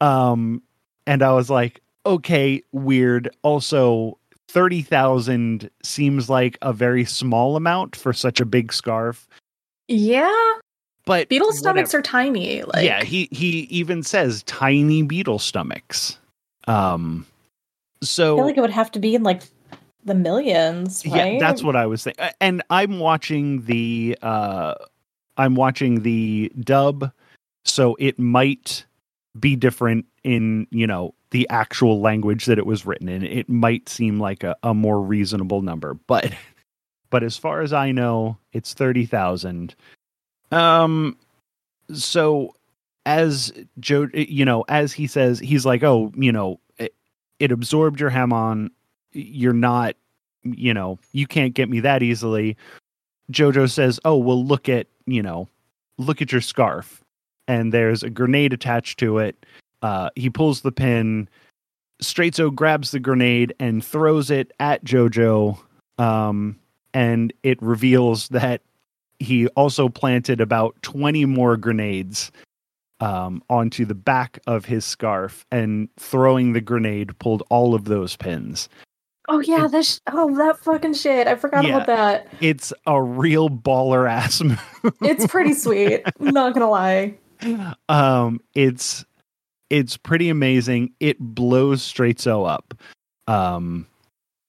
um 0.00 0.62
and 1.06 1.22
i 1.22 1.32
was 1.32 1.50
like 1.50 1.82
okay 2.06 2.62
weird 2.72 3.28
also 3.42 4.16
30,000 4.48 5.70
seems 5.82 6.28
like 6.30 6.56
a 6.62 6.72
very 6.72 7.04
small 7.04 7.56
amount 7.56 7.94
for 7.94 8.12
such 8.12 8.40
a 8.40 8.44
big 8.46 8.72
scarf 8.72 9.28
Yeah. 9.88 10.32
but 11.04 11.28
Beetle 11.28 11.52
stomachs 11.52 11.88
whatever. 11.92 11.98
are 11.98 12.02
tiny. 12.02 12.62
Like 12.62 12.84
yeah 12.84 13.04
he 13.04 13.28
he 13.30 13.60
even 13.70 14.02
says 14.02 14.42
tiny 14.44 15.02
beetle 15.02 15.38
stomachs 15.38 16.18
um 16.68 17.26
so 18.02 18.34
I 18.34 18.38
feel 18.38 18.46
like 18.46 18.56
it 18.56 18.60
would 18.62 18.70
have 18.70 18.90
to 18.92 18.98
be 18.98 19.14
in 19.14 19.22
like 19.22 19.42
the 20.04 20.14
millions, 20.14 21.04
right? 21.06 21.34
Yeah, 21.34 21.38
that's 21.38 21.62
what 21.62 21.76
I 21.76 21.86
was 21.86 22.02
saying. 22.02 22.16
And 22.40 22.62
I'm 22.70 22.98
watching 22.98 23.64
the 23.64 24.16
uh 24.22 24.74
I'm 25.36 25.54
watching 25.54 26.02
the 26.02 26.52
dub, 26.60 27.12
so 27.64 27.96
it 27.98 28.18
might 28.18 28.84
be 29.38 29.56
different 29.56 30.06
in, 30.24 30.66
you 30.70 30.86
know, 30.86 31.14
the 31.30 31.48
actual 31.48 32.00
language 32.00 32.46
that 32.46 32.58
it 32.58 32.66
was 32.66 32.84
written 32.84 33.08
in. 33.08 33.22
It 33.22 33.48
might 33.48 33.88
seem 33.88 34.18
like 34.18 34.42
a, 34.42 34.56
a 34.62 34.74
more 34.74 35.00
reasonable 35.00 35.62
number, 35.62 35.94
but 35.94 36.32
but 37.10 37.22
as 37.22 37.36
far 37.36 37.60
as 37.62 37.72
I 37.72 37.92
know, 37.92 38.38
it's 38.52 38.74
thirty 38.74 39.06
thousand. 39.06 39.74
Um 40.50 41.16
so 41.92 42.54
as 43.06 43.52
Joe 43.78 44.08
you 44.12 44.44
know, 44.44 44.64
as 44.68 44.92
he 44.92 45.06
says, 45.06 45.38
he's 45.38 45.66
like, 45.66 45.82
Oh, 45.82 46.12
you 46.16 46.32
know, 46.32 46.60
it, 46.78 46.94
it 47.38 47.52
absorbed 47.52 48.00
your 48.00 48.10
Hamon. 48.10 48.70
You're 49.12 49.52
not 49.52 49.96
you 50.42 50.72
know, 50.72 50.98
you 51.12 51.26
can't 51.26 51.52
get 51.52 51.68
me 51.68 51.80
that 51.80 52.02
easily. 52.02 52.56
Jojo 53.30 53.70
says, 53.70 54.00
"Oh, 54.04 54.16
well 54.16 54.42
look 54.42 54.68
at, 54.68 54.86
you 55.06 55.22
know, 55.22 55.48
look 55.98 56.22
at 56.22 56.32
your 56.32 56.40
scarf." 56.40 57.02
And 57.46 57.74
there's 57.74 58.02
a 58.02 58.10
grenade 58.10 58.52
attached 58.52 58.98
to 59.00 59.18
it. 59.18 59.46
Uh 59.82 60.10
he 60.16 60.30
pulls 60.30 60.62
the 60.62 60.72
pin. 60.72 61.28
Straizo 62.02 62.54
grabs 62.54 62.92
the 62.92 63.00
grenade 63.00 63.54
and 63.60 63.84
throws 63.84 64.30
it 64.30 64.52
at 64.60 64.84
Jojo. 64.84 65.58
Um 65.98 66.58
and 66.94 67.32
it 67.42 67.60
reveals 67.62 68.28
that 68.28 68.62
he 69.20 69.46
also 69.48 69.88
planted 69.88 70.40
about 70.40 70.80
20 70.82 71.26
more 71.26 71.56
grenades 71.56 72.32
um, 73.00 73.42
onto 73.48 73.84
the 73.84 73.94
back 73.94 74.38
of 74.46 74.64
his 74.64 74.84
scarf 74.84 75.46
and 75.52 75.88
throwing 75.96 76.52
the 76.52 76.60
grenade 76.60 77.16
pulled 77.18 77.42
all 77.50 77.74
of 77.74 77.84
those 77.84 78.16
pins. 78.16 78.68
Oh 79.32 79.40
yeah, 79.40 79.66
this 79.68 80.00
oh 80.12 80.34
that 80.36 80.58
fucking 80.58 80.94
shit. 80.94 81.26
I 81.26 81.36
forgot 81.36 81.64
Yeah. 81.64 81.76
about 81.76 81.86
that. 81.86 82.28
It's 82.40 82.72
a 82.86 83.00
real 83.02 83.48
baller 83.48 84.10
ass 84.10 84.40
move. 84.42 84.60
It's 85.02 85.26
pretty 85.26 85.54
sweet. 85.54 86.02
I'm 86.20 86.34
not 86.34 86.52
gonna 86.54 86.68
lie. 86.70 87.14
um 87.88 88.38
it's 88.54 89.04
it's 89.70 89.96
pretty 89.96 90.28
amazing 90.28 90.92
it 91.00 91.16
blows 91.18 91.80
Straizo 91.80 92.46
up 92.46 92.74
um 93.28 93.86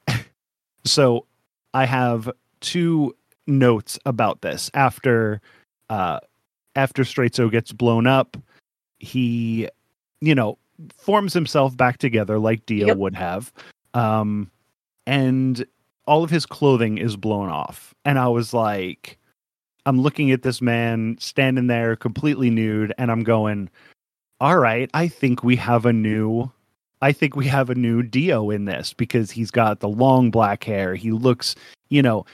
so 0.84 1.26
i 1.74 1.86
have 1.86 2.30
two 2.60 3.16
notes 3.48 3.98
about 4.06 4.42
this 4.42 4.70
after 4.74 5.40
uh 5.90 6.20
after 6.76 7.04
Straizo 7.04 7.50
gets 7.50 7.72
blown 7.72 8.08
up 8.08 8.36
he 9.00 9.70
you 10.20 10.36
know 10.36 10.58
forms 10.98 11.34
himself 11.34 11.78
back 11.78 11.98
together 11.98 12.40
like 12.40 12.66
Dio 12.66 12.88
Yep. 12.88 12.98
would 12.98 13.16
have 13.16 13.54
um 13.94 14.52
and 15.08 15.66
all 16.08 16.24
of 16.24 16.30
his 16.30 16.46
clothing 16.46 16.98
is 16.98 17.16
blown 17.16 17.50
off 17.50 17.94
and 18.06 18.20
i 18.20 18.28
was 18.28 18.54
like 18.54 19.18
I'm 19.86 20.02
looking 20.02 20.32
at 20.32 20.44
this 20.44 20.62
man 20.62 21.18
standing 21.20 21.68
there 21.68 21.96
completely 21.96 22.52
nude 22.52 22.94
and 23.00 23.10
I'm 23.12 23.24
going, 23.24 23.68
"All 24.40 24.60
right, 24.60 24.90
I 24.94 25.08
think 25.08 25.44
we 25.44 25.56
have 25.56 25.88
a 25.88 25.92
new 25.94 26.52
I 27.02 27.12
think 27.12 27.36
we 27.36 27.48
have 27.48 27.70
a 27.70 27.76
new 27.76 28.04
Dio 28.04 28.52
in 28.52 28.66
this 28.66 28.94
because 28.94 29.32
he's 29.32 29.50
got 29.50 29.80
the 29.80 29.90
long 29.90 30.30
black 30.30 30.64
hair. 30.64 30.94
He 30.94 31.12
looks, 31.12 31.56
you 31.90 32.02
know, 32.02 32.26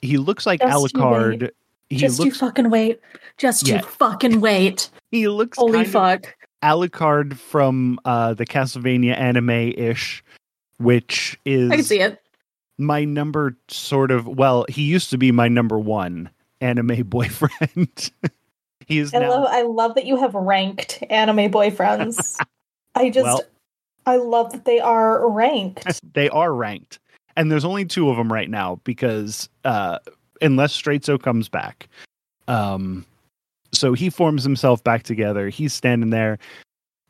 he 0.00 0.18
looks 0.18 0.44
like 0.44 0.60
Just 0.60 0.94
Alucard. 0.94 1.50
He 1.88 1.96
Just 1.98 2.24
you 2.24 2.32
fucking 2.32 2.68
wait. 2.70 3.00
Just 3.36 3.68
Yeah. 3.68 3.76
you 3.76 3.82
fucking 3.82 4.40
wait. 4.40 4.90
he 5.12 5.28
looks 5.28 5.56
Holy 5.56 5.84
fuck. 5.84 6.34
Alucard 6.64 7.34
from 7.34 7.98
uh 8.04 8.34
the 8.34 8.46
Castlevania 8.46 9.16
anime-ish, 9.16 10.24
which 10.78 11.38
is 11.44 11.70
I 11.70 11.76
can 11.76 11.84
see 11.84 12.00
it. 12.00 12.20
my 12.78 13.04
number 13.04 13.56
sort 13.68 14.10
of 14.10 14.26
well, 14.26 14.66
he 14.68 14.82
used 14.82 15.10
to 15.10 15.18
be 15.18 15.32
my 15.32 15.48
number 15.48 15.78
one 15.78 16.30
anime 16.60 17.02
boyfriend. 17.06 18.10
he 18.86 18.98
is 18.98 19.12
I 19.14 19.18
now 19.20 19.30
love 19.30 19.48
I 19.50 19.62
love 19.62 19.94
that 19.96 20.06
you 20.06 20.16
have 20.16 20.34
ranked 20.34 21.02
anime 21.10 21.50
boyfriends. 21.50 22.40
I 22.94 23.10
just 23.10 23.24
Well- 23.24 23.42
I 24.04 24.16
love 24.16 24.50
that 24.52 24.64
they 24.64 24.80
are 24.80 25.30
ranked. 25.30 26.00
they 26.14 26.28
are 26.30 26.52
ranked. 26.52 26.98
And 27.36 27.50
there's 27.52 27.64
only 27.64 27.84
two 27.84 28.10
of 28.10 28.16
them 28.16 28.32
right 28.32 28.50
now 28.50 28.80
because 28.84 29.48
uh 29.64 29.98
unless 30.40 30.80
Straizo 30.80 31.22
comes 31.22 31.48
back. 31.48 31.88
Um 32.48 33.06
so 33.72 33.92
he 33.94 34.10
forms 34.10 34.42
himself 34.44 34.82
back 34.84 35.02
together. 35.04 35.48
He's 35.48 35.72
standing 35.72 36.10
there. 36.10 36.38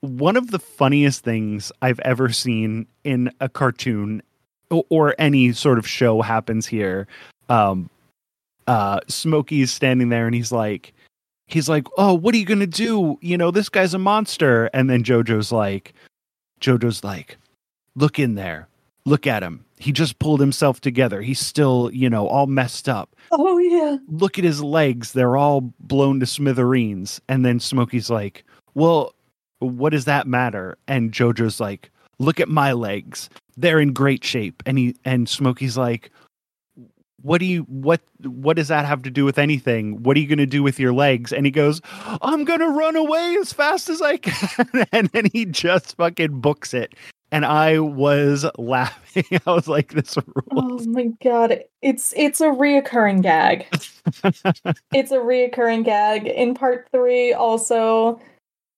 One 0.02 0.36
of 0.36 0.50
the 0.50 0.58
funniest 0.58 1.24
things 1.24 1.72
I've 1.80 2.00
ever 2.00 2.28
seen 2.30 2.86
in 3.04 3.30
a 3.40 3.48
cartoon 3.48 4.22
or 4.70 5.14
any 5.18 5.52
sort 5.52 5.78
of 5.78 5.86
show 5.88 6.20
happens 6.22 6.66
here. 6.66 7.06
Um 7.48 7.88
uh 8.66 9.00
Smokey's 9.08 9.72
standing 9.72 10.08
there 10.10 10.26
and 10.26 10.34
he's 10.34 10.52
like 10.52 10.92
he's 11.46 11.68
like, 11.68 11.86
"Oh, 11.98 12.14
what 12.14 12.34
are 12.34 12.38
you 12.38 12.44
going 12.46 12.60
to 12.60 12.66
do? 12.66 13.18
You 13.20 13.36
know, 13.36 13.50
this 13.50 13.68
guy's 13.68 13.94
a 13.94 13.98
monster." 13.98 14.70
And 14.72 14.88
then 14.90 15.02
Jojo's 15.04 15.50
like 15.52 15.94
Jojo's 16.60 17.02
like, 17.04 17.36
"Look 17.96 18.18
in 18.18 18.34
there. 18.36 18.68
look 19.04 19.26
at 19.26 19.42
him. 19.42 19.64
He 19.78 19.90
just 19.92 20.18
pulled 20.20 20.38
himself 20.40 20.80
together. 20.80 21.22
He's 21.22 21.40
still, 21.40 21.90
you 21.92 22.08
know, 22.08 22.28
all 22.28 22.46
messed 22.46 22.88
up. 22.88 23.16
Oh 23.32 23.58
yeah. 23.58 23.96
Look 24.08 24.38
at 24.38 24.44
his 24.44 24.62
legs. 24.62 25.12
They're 25.12 25.36
all 25.36 25.72
blown 25.80 26.20
to 26.20 26.26
smithereens. 26.26 27.20
And 27.28 27.44
then 27.44 27.58
Smokey's 27.58 28.08
like, 28.10 28.44
well, 28.74 29.12
what 29.62 29.90
does 29.90 30.04
that 30.06 30.26
matter? 30.26 30.76
And 30.88 31.12
Jojo's 31.12 31.60
like, 31.60 31.90
look 32.18 32.40
at 32.40 32.48
my 32.48 32.72
legs. 32.72 33.30
They're 33.56 33.80
in 33.80 33.92
great 33.92 34.24
shape. 34.24 34.62
And 34.66 34.78
he 34.78 34.96
and 35.04 35.28
Smokey's 35.28 35.76
like, 35.76 36.10
what 37.22 37.38
do 37.38 37.46
you 37.46 37.62
what 37.62 38.00
what 38.24 38.56
does 38.56 38.68
that 38.68 38.84
have 38.84 39.02
to 39.02 39.10
do 39.10 39.24
with 39.24 39.38
anything 39.38 40.02
what 40.02 40.16
are 40.16 40.20
you 40.20 40.26
going 40.26 40.38
to 40.38 40.46
do 40.46 40.60
with 40.60 40.80
your 40.80 40.92
legs 40.92 41.32
and 41.32 41.46
he 41.46 41.52
goes 41.52 41.80
i'm 42.20 42.44
going 42.44 42.58
to 42.58 42.68
run 42.68 42.96
away 42.96 43.36
as 43.40 43.52
fast 43.52 43.88
as 43.88 44.02
i 44.02 44.16
can 44.16 44.84
and 44.92 45.08
then 45.10 45.26
he 45.32 45.44
just 45.44 45.96
fucking 45.96 46.40
books 46.40 46.74
it 46.74 46.94
and 47.30 47.46
i 47.46 47.78
was 47.78 48.44
laughing 48.58 49.24
i 49.46 49.52
was 49.52 49.68
like 49.68 49.92
this 49.92 50.16
rules 50.50 50.86
Oh 50.86 50.90
my 50.90 51.08
god. 51.22 51.64
It's 51.80 52.12
it's 52.16 52.40
a 52.40 52.46
reoccurring 52.46 53.22
gag. 53.22 53.66
it's 54.92 55.10
a 55.10 55.16
reoccurring 55.16 55.84
gag. 55.84 56.26
In 56.26 56.54
part 56.54 56.88
three, 56.92 57.32
also 57.32 58.20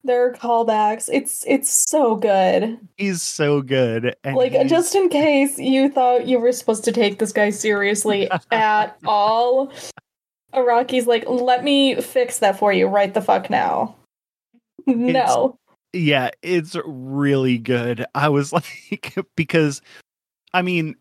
there 0.05 0.27
are 0.27 0.33
callbacks. 0.33 1.09
It's 1.13 1.45
it's 1.47 1.71
so 1.91 2.15
good. 2.17 2.79
he's 2.97 3.23
so 3.23 3.63
good 3.63 4.15
and 4.23 4.37
Like 4.37 4.53
he's- 4.53 4.69
just 4.71 4.95
in 4.95 5.09
case 5.09 5.59
you 5.59 5.89
thought 5.89 6.27
you 6.27 6.39
were 6.39 6.53
supposed 6.53 6.85
to 6.85 6.93
take 6.93 7.19
this 7.19 7.33
guy 7.33 7.51
seriously 7.51 8.29
at 8.53 8.97
all, 9.05 9.73
Araki's 10.53 11.07
like, 11.07 11.25
let 11.29 11.65
me 11.65 12.01
fix 12.01 12.39
that 12.41 12.59
for 12.59 12.73
you 12.73 12.87
right 12.87 13.13
the 13.13 13.21
fuck 13.23 13.51
now. 13.51 13.97
No. 14.87 15.59
yeah 15.95 16.31
it's 16.43 16.77
really 16.85 17.57
good 17.57 18.05
i 18.15 18.29
was 18.29 18.53
like 18.93 19.15
because 19.37 19.81
i 20.53 20.61
mean 20.61 20.95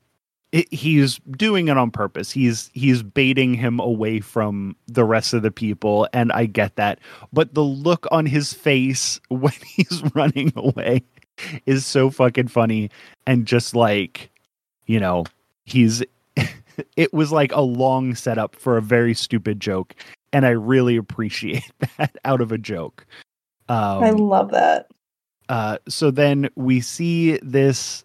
it, 0.54 0.72
he's 0.72 1.18
doing 1.32 1.68
it 1.68 1.78
on 1.78 1.90
purpose. 1.90 2.32
He's 2.32 2.70
he's 2.74 3.02
baiting 3.02 3.56
him 3.56 3.80
away 3.80 4.20
from 4.20 4.76
the 4.88 5.04
rest 5.04 5.34
of 5.34 5.42
the 5.42 5.52
people 5.52 6.08
and 6.14 6.32
i 6.32 6.46
get 6.46 6.76
that. 6.78 7.00
But 7.34 7.56
the 7.56 7.64
look 7.64 8.08
on 8.12 8.26
his 8.26 8.54
face 8.54 9.20
when 9.30 9.54
he's 9.66 10.02
running 10.16 10.54
away 10.56 11.04
is 11.66 11.86
so 11.86 12.12
fucking 12.12 12.48
funny 12.48 12.92
and 13.26 13.48
just 13.48 13.76
like 13.76 14.30
you 14.86 15.00
know 15.00 15.26
he's 15.66 16.04
it 16.96 17.12
was 17.12 17.32
like 17.32 17.52
a 17.52 17.62
long 17.62 18.14
setup 18.14 18.56
for 18.56 18.78
a 18.78 18.82
very 18.82 19.16
stupid 19.16 19.60
joke 19.60 19.96
and 20.32 20.46
i 20.46 20.50
really 20.50 20.96
appreciate 20.96 21.72
that 21.98 22.16
out 22.24 22.40
of 22.42 22.52
a 22.52 22.58
joke. 22.60 23.08
Um 23.70 24.04
I 24.04 24.12
love 24.12 24.52
that. 24.52 24.92
uh, 25.50 25.80
so 25.90 26.12
then 26.12 26.50
we 26.56 26.80
see 26.80 27.40
this 27.42 28.03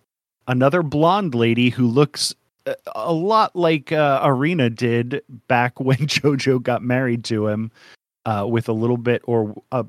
another 0.49 0.83
blonde 0.83 1.35
lady 1.35 1.71
who 1.71 1.87
looks 1.87 2.35
a, 2.67 2.75
a 2.97 3.13
lot 3.13 3.55
like 3.55 3.93
uh, 3.93 4.21
Erina 4.25 4.71
did 4.71 5.23
back 5.47 5.79
when 5.81 5.99
JoJo 5.99 6.63
got 6.63 6.83
married 6.83 7.25
to 7.25 7.47
him, 7.47 7.71
uh, 8.27 8.47
with 8.49 8.69
a 8.69 8.73
little 8.73 8.97
bit 8.97 9.23
or 9.25 9.55
uh, 9.73 9.85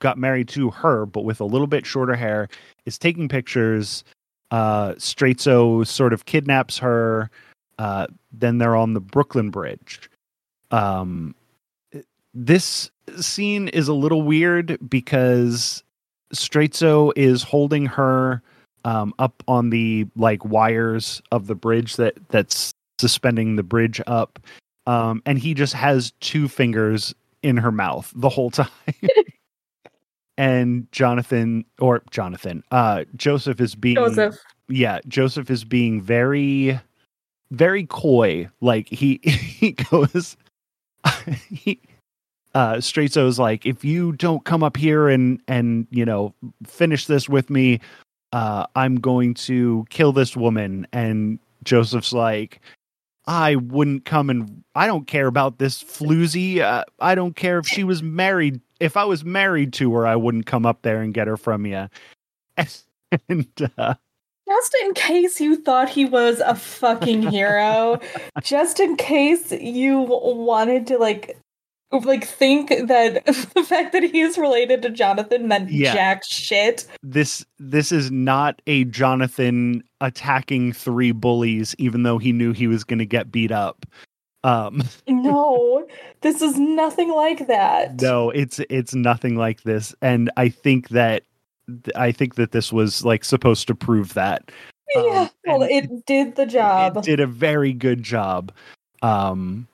got 0.00 0.18
married 0.18 0.48
to 0.48 0.70
her, 0.70 1.06
but 1.06 1.24
with 1.24 1.40
a 1.40 1.44
little 1.44 1.66
bit 1.66 1.86
shorter 1.86 2.14
hair. 2.14 2.48
Is 2.86 2.98
taking 2.98 3.28
pictures. 3.28 4.04
Uh, 4.50 4.94
Straizo 4.94 5.86
sort 5.86 6.12
of 6.12 6.26
kidnaps 6.26 6.76
her. 6.78 7.30
Uh, 7.78 8.08
then 8.32 8.58
they're 8.58 8.76
on 8.76 8.94
the 8.94 9.00
Brooklyn 9.00 9.50
Bridge. 9.50 10.10
Um, 10.70 11.34
this 12.34 12.90
scene 13.18 13.68
is 13.68 13.88
a 13.88 13.94
little 13.94 14.22
weird 14.22 14.78
because 14.88 15.82
Straizo 16.34 17.12
is 17.16 17.42
holding 17.42 17.86
her 17.86 18.42
um, 18.84 19.14
up 19.18 19.42
on 19.48 19.70
the 19.70 20.06
like 20.16 20.44
wires 20.44 21.22
of 21.32 21.46
the 21.46 21.54
bridge 21.54 21.96
that 21.96 22.14
that's 22.28 22.72
suspending 22.98 23.56
the 23.56 23.62
bridge 23.62 24.00
up, 24.06 24.38
um, 24.86 25.22
and 25.26 25.38
he 25.38 25.54
just 25.54 25.72
has 25.74 26.12
two 26.20 26.48
fingers 26.48 27.14
in 27.42 27.56
her 27.56 27.72
mouth 27.72 28.12
the 28.14 28.28
whole 28.28 28.50
time. 28.50 28.68
and 30.36 30.90
Jonathan 30.92 31.64
or 31.78 32.02
Jonathan, 32.10 32.62
uh, 32.70 33.04
Joseph 33.16 33.60
is 33.60 33.74
being 33.74 33.96
Joseph. 33.96 34.36
yeah, 34.68 35.00
Joseph 35.08 35.50
is 35.50 35.64
being 35.64 36.00
very, 36.00 36.78
very 37.50 37.86
coy. 37.86 38.48
Like 38.60 38.88
he 38.88 39.20
he 39.24 39.72
goes, 39.72 40.36
he 41.50 41.80
uh 42.54 42.74
Straizo's 42.76 43.38
like, 43.38 43.66
if 43.66 43.84
you 43.84 44.12
don't 44.12 44.44
come 44.44 44.62
up 44.62 44.76
here 44.76 45.08
and 45.08 45.40
and 45.46 45.86
you 45.90 46.04
know 46.04 46.34
finish 46.66 47.06
this 47.06 47.28
with 47.28 47.50
me, 47.50 47.80
uh, 48.32 48.66
I'm 48.76 48.96
going 48.96 49.34
to 49.34 49.86
kill 49.90 50.12
this 50.12 50.36
woman. 50.36 50.86
And 50.92 51.38
Joseph's 51.64 52.12
like, 52.12 52.60
I 53.26 53.56
wouldn't 53.56 54.04
come 54.04 54.30
and 54.30 54.64
I 54.74 54.86
don't 54.86 55.06
care 55.06 55.26
about 55.26 55.58
this 55.58 55.82
floozy. 55.82 56.60
Uh, 56.60 56.84
I 57.00 57.14
don't 57.14 57.36
care 57.36 57.58
if 57.58 57.66
she 57.66 57.84
was 57.84 58.02
married. 58.02 58.60
If 58.80 58.96
I 58.96 59.04
was 59.04 59.24
married 59.24 59.72
to 59.74 59.92
her, 59.94 60.06
I 60.06 60.16
wouldn't 60.16 60.46
come 60.46 60.64
up 60.64 60.82
there 60.82 61.02
and 61.02 61.14
get 61.14 61.26
her 61.26 61.36
from 61.36 61.66
you. 61.66 61.88
And 63.28 63.48
uh, 63.76 63.94
Just 64.48 64.76
in 64.84 64.94
case 64.94 65.40
you 65.40 65.56
thought 65.56 65.88
he 65.88 66.04
was 66.04 66.38
a 66.38 66.54
fucking 66.54 67.22
hero, 67.22 67.98
just 68.42 68.78
in 68.78 68.94
case 68.96 69.50
you 69.50 70.00
wanted 70.00 70.86
to 70.86 70.98
like 70.98 71.36
like 71.92 72.24
think 72.24 72.68
that 72.86 73.24
the 73.54 73.64
fact 73.64 73.92
that 73.92 74.02
he 74.02 74.20
is 74.20 74.38
related 74.38 74.82
to 74.82 74.90
Jonathan 74.90 75.48
meant 75.48 75.70
Yeah. 75.70 75.92
jack 75.94 76.22
shit. 76.24 76.86
this 77.02 77.44
this 77.58 77.90
is 77.92 78.10
not 78.10 78.60
a 78.66 78.84
Jonathan 78.84 79.82
attacking 80.00 80.72
three 80.72 81.12
bullies, 81.12 81.74
even 81.78 82.02
though 82.04 82.18
he 82.18 82.32
knew 82.32 82.52
he 82.52 82.66
was 82.66 82.84
going 82.84 83.00
to 83.00 83.06
get 83.06 83.30
beat 83.32 83.50
up. 83.52 83.84
Um, 84.44 84.82
No, 85.08 85.86
this 86.22 86.40
is 86.40 86.58
nothing 86.58 87.10
like 87.10 87.46
that. 87.48 88.00
no, 88.00 88.30
it's 88.30 88.60
it's 88.70 88.94
nothing 88.94 89.36
like 89.36 89.62
this, 89.64 89.94
and 90.00 90.30
I 90.36 90.48
think 90.48 90.88
that 90.90 91.24
I 91.94 92.10
think 92.12 92.36
that 92.36 92.52
this 92.52 92.72
was 92.72 93.04
like 93.04 93.24
supposed 93.24 93.66
to 93.68 93.74
prove 93.74 94.14
that 94.14 94.50
Yeah, 94.94 95.02
Um, 95.22 95.30
well, 95.46 95.62
and 95.64 95.70
it 95.72 96.06
did 96.06 96.36
the 96.36 96.46
job. 96.46 96.96
it 96.96 97.02
did 97.02 97.20
a 97.20 97.26
very 97.26 97.72
good 97.72 98.02
job. 98.02 98.52
Um, 99.02 99.66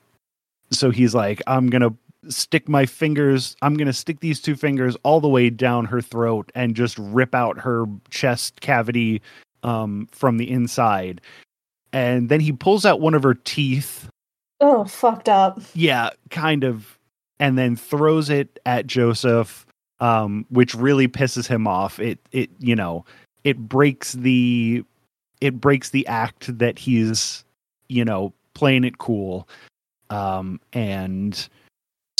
so 0.71 0.89
he's 0.91 1.15
like, 1.15 1.41
I'm 1.47 1.69
gonna 1.69 1.93
stick 2.29 2.67
my 2.67 2.85
fingers. 2.85 3.55
I'm 3.61 3.75
gonna 3.75 3.93
stick 3.93 4.19
these 4.19 4.41
two 4.41 4.55
fingers 4.55 4.95
all 5.03 5.21
the 5.21 5.27
way 5.27 5.49
down 5.49 5.85
her 5.85 6.01
throat 6.01 6.51
and 6.55 6.75
just 6.75 6.97
rip 6.97 7.33
out 7.35 7.59
her 7.59 7.85
chest 8.09 8.61
cavity 8.61 9.21
um, 9.63 10.07
from 10.11 10.37
the 10.37 10.49
inside. 10.49 11.21
And 11.93 12.29
then 12.29 12.39
he 12.39 12.51
pulls 12.51 12.85
out 12.85 12.99
one 12.99 13.13
of 13.13 13.23
her 13.23 13.33
teeth. 13.33 14.09
Oh, 14.59 14.85
fucked 14.85 15.29
up. 15.29 15.61
Yeah, 15.73 16.09
kind 16.29 16.63
of. 16.63 16.97
And 17.39 17.57
then 17.57 17.75
throws 17.75 18.29
it 18.29 18.59
at 18.65 18.87
Joseph, 18.87 19.65
um, 19.99 20.45
which 20.49 20.73
really 20.73 21.07
pisses 21.07 21.47
him 21.47 21.67
off. 21.67 21.99
It 21.99 22.19
it 22.31 22.49
you 22.59 22.75
know 22.75 23.05
it 23.43 23.57
breaks 23.57 24.13
the 24.13 24.83
it 25.39 25.61
breaks 25.61 25.91
the 25.91 26.05
act 26.07 26.57
that 26.57 26.79
he's 26.79 27.43
you 27.89 28.03
know 28.03 28.33
playing 28.53 28.83
it 28.83 28.97
cool 28.97 29.47
um 30.09 30.59
and 30.73 31.47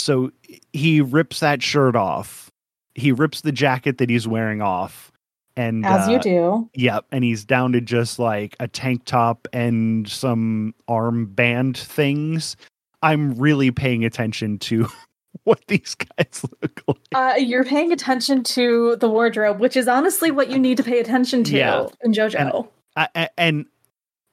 so 0.08 0.32
he 0.74 1.02
rips 1.02 1.42
that 1.42 1.62
shirt 1.62 1.96
off 1.96 2.50
he 2.96 3.12
rips 3.12 3.42
the 3.42 3.52
jacket 3.52 3.98
that 4.00 4.10
he's 4.10 4.28
wearing 4.28 4.62
off 4.62 5.12
and 5.56 5.86
As 5.86 6.08
you 6.08 6.16
uh, 6.18 6.22
do. 6.22 6.70
Yep, 6.76 7.06
and 7.12 7.24
he's 7.24 7.44
down 7.44 7.72
to 7.74 7.82
just 7.82 8.20
like 8.20 8.56
a 8.60 8.68
tank 8.68 9.06
top 9.06 9.48
and 9.54 10.08
some 10.08 10.74
armband 10.88 11.78
things. 11.78 12.56
I'm 13.02 13.34
really 13.36 13.72
paying 13.72 14.06
attention 14.06 14.60
to 14.60 14.88
what 15.46 15.62
these 15.68 15.96
guys 15.96 16.44
look 16.62 16.82
like. 16.88 16.98
Uh, 17.14 17.36
you're 17.40 17.64
paying 17.64 17.92
attention 17.92 18.44
to 18.44 18.96
the 18.98 19.10
wardrobe, 19.10 19.60
which 19.60 19.76
is 19.76 19.88
honestly 19.88 20.30
what 20.32 20.50
you 20.50 20.60
need 20.60 20.78
to 20.78 20.84
pay 20.84 21.00
attention 21.00 21.44
to 21.46 21.56
Yeah. 21.58 21.88
in 22.04 22.14
JoJo. 22.14 22.68
I, 22.96 23.08
I- 23.16 23.30
and 23.38 23.66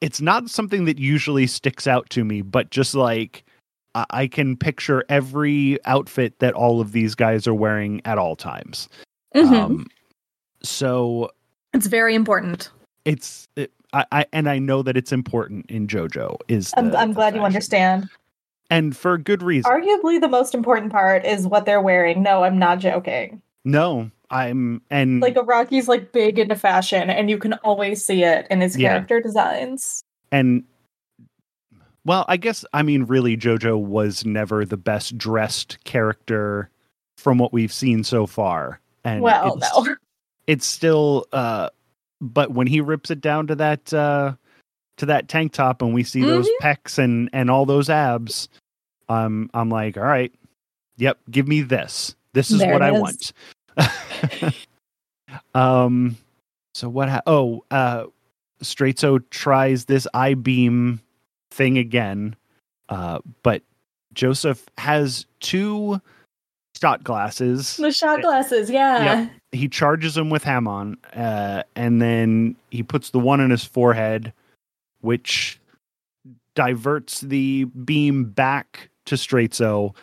it's 0.02 0.20
not 0.20 0.50
something 0.50 0.84
that 0.87 0.98
usually 0.98 1.46
sticks 1.46 1.87
out 1.87 2.08
to 2.10 2.24
me, 2.24 2.42
but 2.42 2.70
just 2.70 2.94
like 2.94 3.44
I, 3.94 4.04
I 4.11 4.26
can 4.26 4.57
picture 4.57 5.04
every 5.09 5.78
outfit 5.87 6.38
that 6.40 6.54
all 6.54 6.80
of 6.80 6.92
these 6.92 7.14
guys 7.14 7.46
are 7.46 7.54
wearing 7.54 8.00
at 8.04 8.18
all 8.18 8.37
times. 8.37 8.88
Mhm. 9.35 9.52
Um, 9.52 9.87
so 10.62 11.30
it's 11.72 11.87
very 11.87 12.14
important. 12.14 12.70
it's 13.04 13.48
it, 13.57 13.72
I, 13.92 14.04
I 14.12 14.26
and 14.33 14.48
I 14.48 14.59
know 14.59 14.83
that 14.83 14.96
it's 14.96 15.12
important 15.12 15.66
in 15.70 15.87
JoJo. 15.87 16.37
Is 16.48 16.72
I'm, 16.76 16.94
I'm 16.96 17.09
the 17.11 17.14
glad 17.14 17.35
you 17.35 17.42
understand. 17.42 18.09
and 18.70 18.96
for 18.96 19.18
good 19.18 19.42
reason. 19.42 19.70
Arguably, 19.70 20.20
the 20.20 20.28
most 20.28 20.54
important 20.54 20.90
part 20.92 21.24
is 21.24 21.46
what 21.46 21.64
they're 21.66 21.80
wearing. 21.83 22.22
No, 22.22 22.44
I'm 22.44 22.59
not 22.59 22.78
joking. 22.78 23.42
No, 23.64 24.11
I'm 24.30 24.83
and 24.90 25.20
Like, 25.20 25.35
Araki's 25.37 25.88
like 25.88 26.12
big 26.12 26.38
into 26.38 26.54
fashion, 26.57 27.09
and 27.11 27.28
you 27.30 27.38
can 27.38 27.54
always 27.64 28.04
see 28.04 28.24
it 28.24 28.46
in 28.50 28.61
his 28.61 28.76
Yeah. 28.78 28.90
character 28.90 29.20
designs. 29.20 30.02
and 30.33 30.64
well, 32.04 32.24
I 32.28 32.36
guess 32.36 32.64
I 32.72 32.82
mean 32.82 33.04
really 33.04 33.36
JoJo 33.36 33.78
was 33.80 34.24
never 34.24 34.64
the 34.64 34.76
best 34.76 35.16
dressed 35.16 35.82
character 35.84 36.70
from 37.16 37.38
what 37.38 37.52
we've 37.52 37.72
seen 37.72 38.04
so 38.04 38.26
far. 38.26 38.80
And 39.04 39.22
well, 39.22 39.56
it's, 39.56 39.76
no. 39.76 39.96
it's 40.46 40.66
still 40.66 41.26
uh 41.32 41.70
but 42.20 42.52
when 42.52 42.66
he 42.66 42.80
rips 42.80 43.10
it 43.10 43.20
down 43.20 43.46
to 43.48 43.54
that 43.56 43.92
uh 43.92 44.34
to 44.98 45.06
that 45.06 45.28
tank 45.28 45.52
top 45.52 45.82
and 45.82 45.92
we 45.94 46.04
see 46.04 46.22
those 46.22 46.48
pecs 46.60 46.98
and 46.98 47.30
and 47.32 47.50
all 47.50 47.66
those 47.66 47.88
abs, 47.90 48.48
um 49.08 49.50
I'm 49.54 49.62
I'm 49.62 49.70
like, 49.70 49.96
all 49.96 50.04
right, 50.04 50.32
yep, 50.96 51.18
give 51.30 51.48
me 51.48 51.62
this. 51.62 52.14
This 52.32 52.50
is 52.50 52.58
There 52.58 52.72
what 52.72 52.82
I 52.82 52.94
is. 52.94 53.00
want. 53.00 53.32
um 55.54 56.16
so 56.74 56.88
what 56.88 57.08
ha- 57.08 57.22
oh 57.26 57.64
uh 57.70 58.04
Straizo 58.62 59.22
tries 59.30 59.84
this 59.86 60.06
eye 60.14 60.34
beam 60.34 61.00
thing 61.54 61.78
again. 61.78 62.36
Uh 62.88 63.18
but 63.42 63.62
Joseph 64.12 64.64
has 64.78 65.26
two 65.40 66.00
shot 66.80 67.02
glasses 67.04 67.76
The 67.76 67.92
shot 67.92 68.20
glasses, 68.22 68.68
yeah. 68.70 69.22
Yep. 69.22 69.30
he 69.52 69.68
charges 69.68 70.16
him 70.16 70.28
with 70.30 70.44
Hamon, 70.44 70.96
uh, 71.14 71.62
and 71.76 72.00
then 72.02 72.56
he 72.70 72.82
puts 72.82 73.10
the 73.10 73.18
one 73.18 73.40
in 73.40 73.50
his 73.50 73.64
forehead, 73.64 74.32
which 75.00 75.58
diverts 76.54 77.20
the 77.22 77.64
beam 77.64 78.24
back 78.24 78.88
to 79.06 79.14
Straizo, 79.16 79.94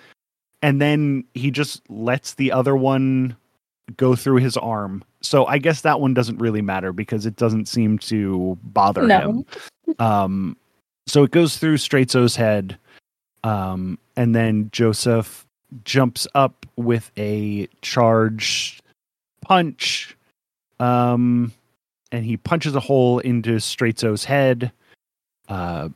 and 0.61 0.81
then 0.81 1.23
he 1.33 1.51
just 1.51 1.81
lets 1.89 2.33
the 2.35 2.51
other 2.51 2.75
one 2.75 3.35
go 3.97 4.15
through 4.15 4.37
his 4.37 4.57
arm. 4.57 5.03
So 5.21 5.45
I 5.45 5.57
guess 5.57 5.81
that 5.81 5.99
one 6.01 6.13
doesn't 6.13 6.37
really 6.37 6.61
matter 6.61 6.91
because 6.93 7.25
it 7.25 7.35
doesn't 7.35 7.67
seem 7.67 7.97
to 7.99 8.57
bother 8.63 9.03
No. 9.07 9.19
him. 9.19 9.45
Um, 9.99 10.57
so 11.07 11.23
it 11.23 11.31
goes 11.31 11.57
through 11.57 11.77
Straizo's 11.77 12.35
head, 12.35 12.77
um, 13.43 13.97
and 14.15 14.35
then 14.35 14.69
Joseph 14.71 15.45
jumps 15.83 16.27
up 16.35 16.65
with 16.75 17.11
a 17.17 17.67
charged 17.81 18.81
punch, 19.41 20.15
um, 20.79 21.51
and 22.11 22.25
he 22.25 22.37
punches 22.37 22.75
a 22.75 22.79
hole 22.79 23.19
into 23.19 23.55
Straizo's 23.57 24.25
head. 24.25 24.71
Uh, 25.47 25.89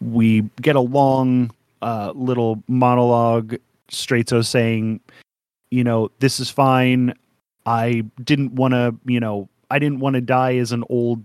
we 0.00 0.42
get 0.60 0.76
a 0.76 0.80
long 0.80 1.50
uh, 1.82 2.12
little 2.14 2.62
monologue. 2.68 3.56
Straizo 3.90 4.44
saying, 4.44 5.00
"You 5.70 5.84
know, 5.84 6.10
this 6.18 6.40
is 6.40 6.50
fine. 6.50 7.14
I 7.66 8.04
didn't 8.22 8.54
want 8.54 8.74
to. 8.74 8.94
You 9.06 9.20
know, 9.20 9.48
I 9.70 9.78
didn't 9.78 10.00
want 10.00 10.14
to 10.14 10.20
die 10.20 10.56
as 10.56 10.72
an 10.72 10.84
old, 10.88 11.24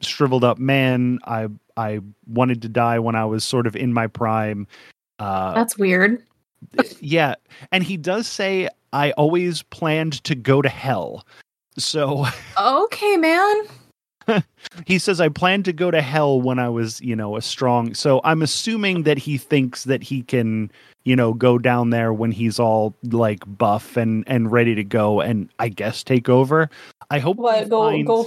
shriveled 0.00 0.44
up 0.44 0.58
man. 0.58 1.18
I 1.24 1.48
I 1.76 2.00
wanted 2.26 2.62
to 2.62 2.68
die 2.68 2.98
when 2.98 3.14
I 3.14 3.24
was 3.24 3.44
sort 3.44 3.66
of 3.66 3.76
in 3.76 3.92
my 3.92 4.06
prime." 4.06 4.66
Uh, 5.18 5.54
That's 5.54 5.78
weird. 5.78 6.22
yeah, 7.00 7.34
and 7.72 7.84
he 7.84 7.96
does 7.96 8.26
say, 8.26 8.68
"I 8.92 9.12
always 9.12 9.62
planned 9.62 10.22
to 10.24 10.34
go 10.34 10.62
to 10.62 10.68
hell." 10.68 11.26
So 11.78 12.26
Okay, 12.58 13.16
man. 13.16 13.54
he 14.86 14.98
says, 14.98 15.20
"I 15.20 15.28
planned 15.28 15.64
to 15.66 15.72
go 15.72 15.90
to 15.90 16.02
hell 16.02 16.40
when 16.40 16.58
I 16.58 16.68
was, 16.68 17.00
you 17.00 17.14
know, 17.14 17.36
a 17.36 17.42
strong." 17.42 17.94
So 17.94 18.20
I'm 18.24 18.42
assuming 18.42 19.04
that 19.04 19.18
he 19.18 19.38
thinks 19.38 19.84
that 19.84 20.02
he 20.02 20.22
can, 20.22 20.70
you 21.04 21.14
know, 21.14 21.32
go 21.32 21.58
down 21.58 21.90
there 21.90 22.12
when 22.12 22.32
he's 22.32 22.58
all 22.58 22.94
like 23.04 23.40
buff 23.46 23.96
and 23.96 24.24
and 24.26 24.50
ready 24.50 24.74
to 24.74 24.82
go, 24.84 25.20
and 25.20 25.48
I 25.58 25.68
guess 25.68 26.02
take 26.02 26.28
over. 26.28 26.68
I 27.10 27.18
hope. 27.20 27.36
What? 27.36 27.68
Go 27.68 27.82
find- 27.90 28.06
go 28.06 28.24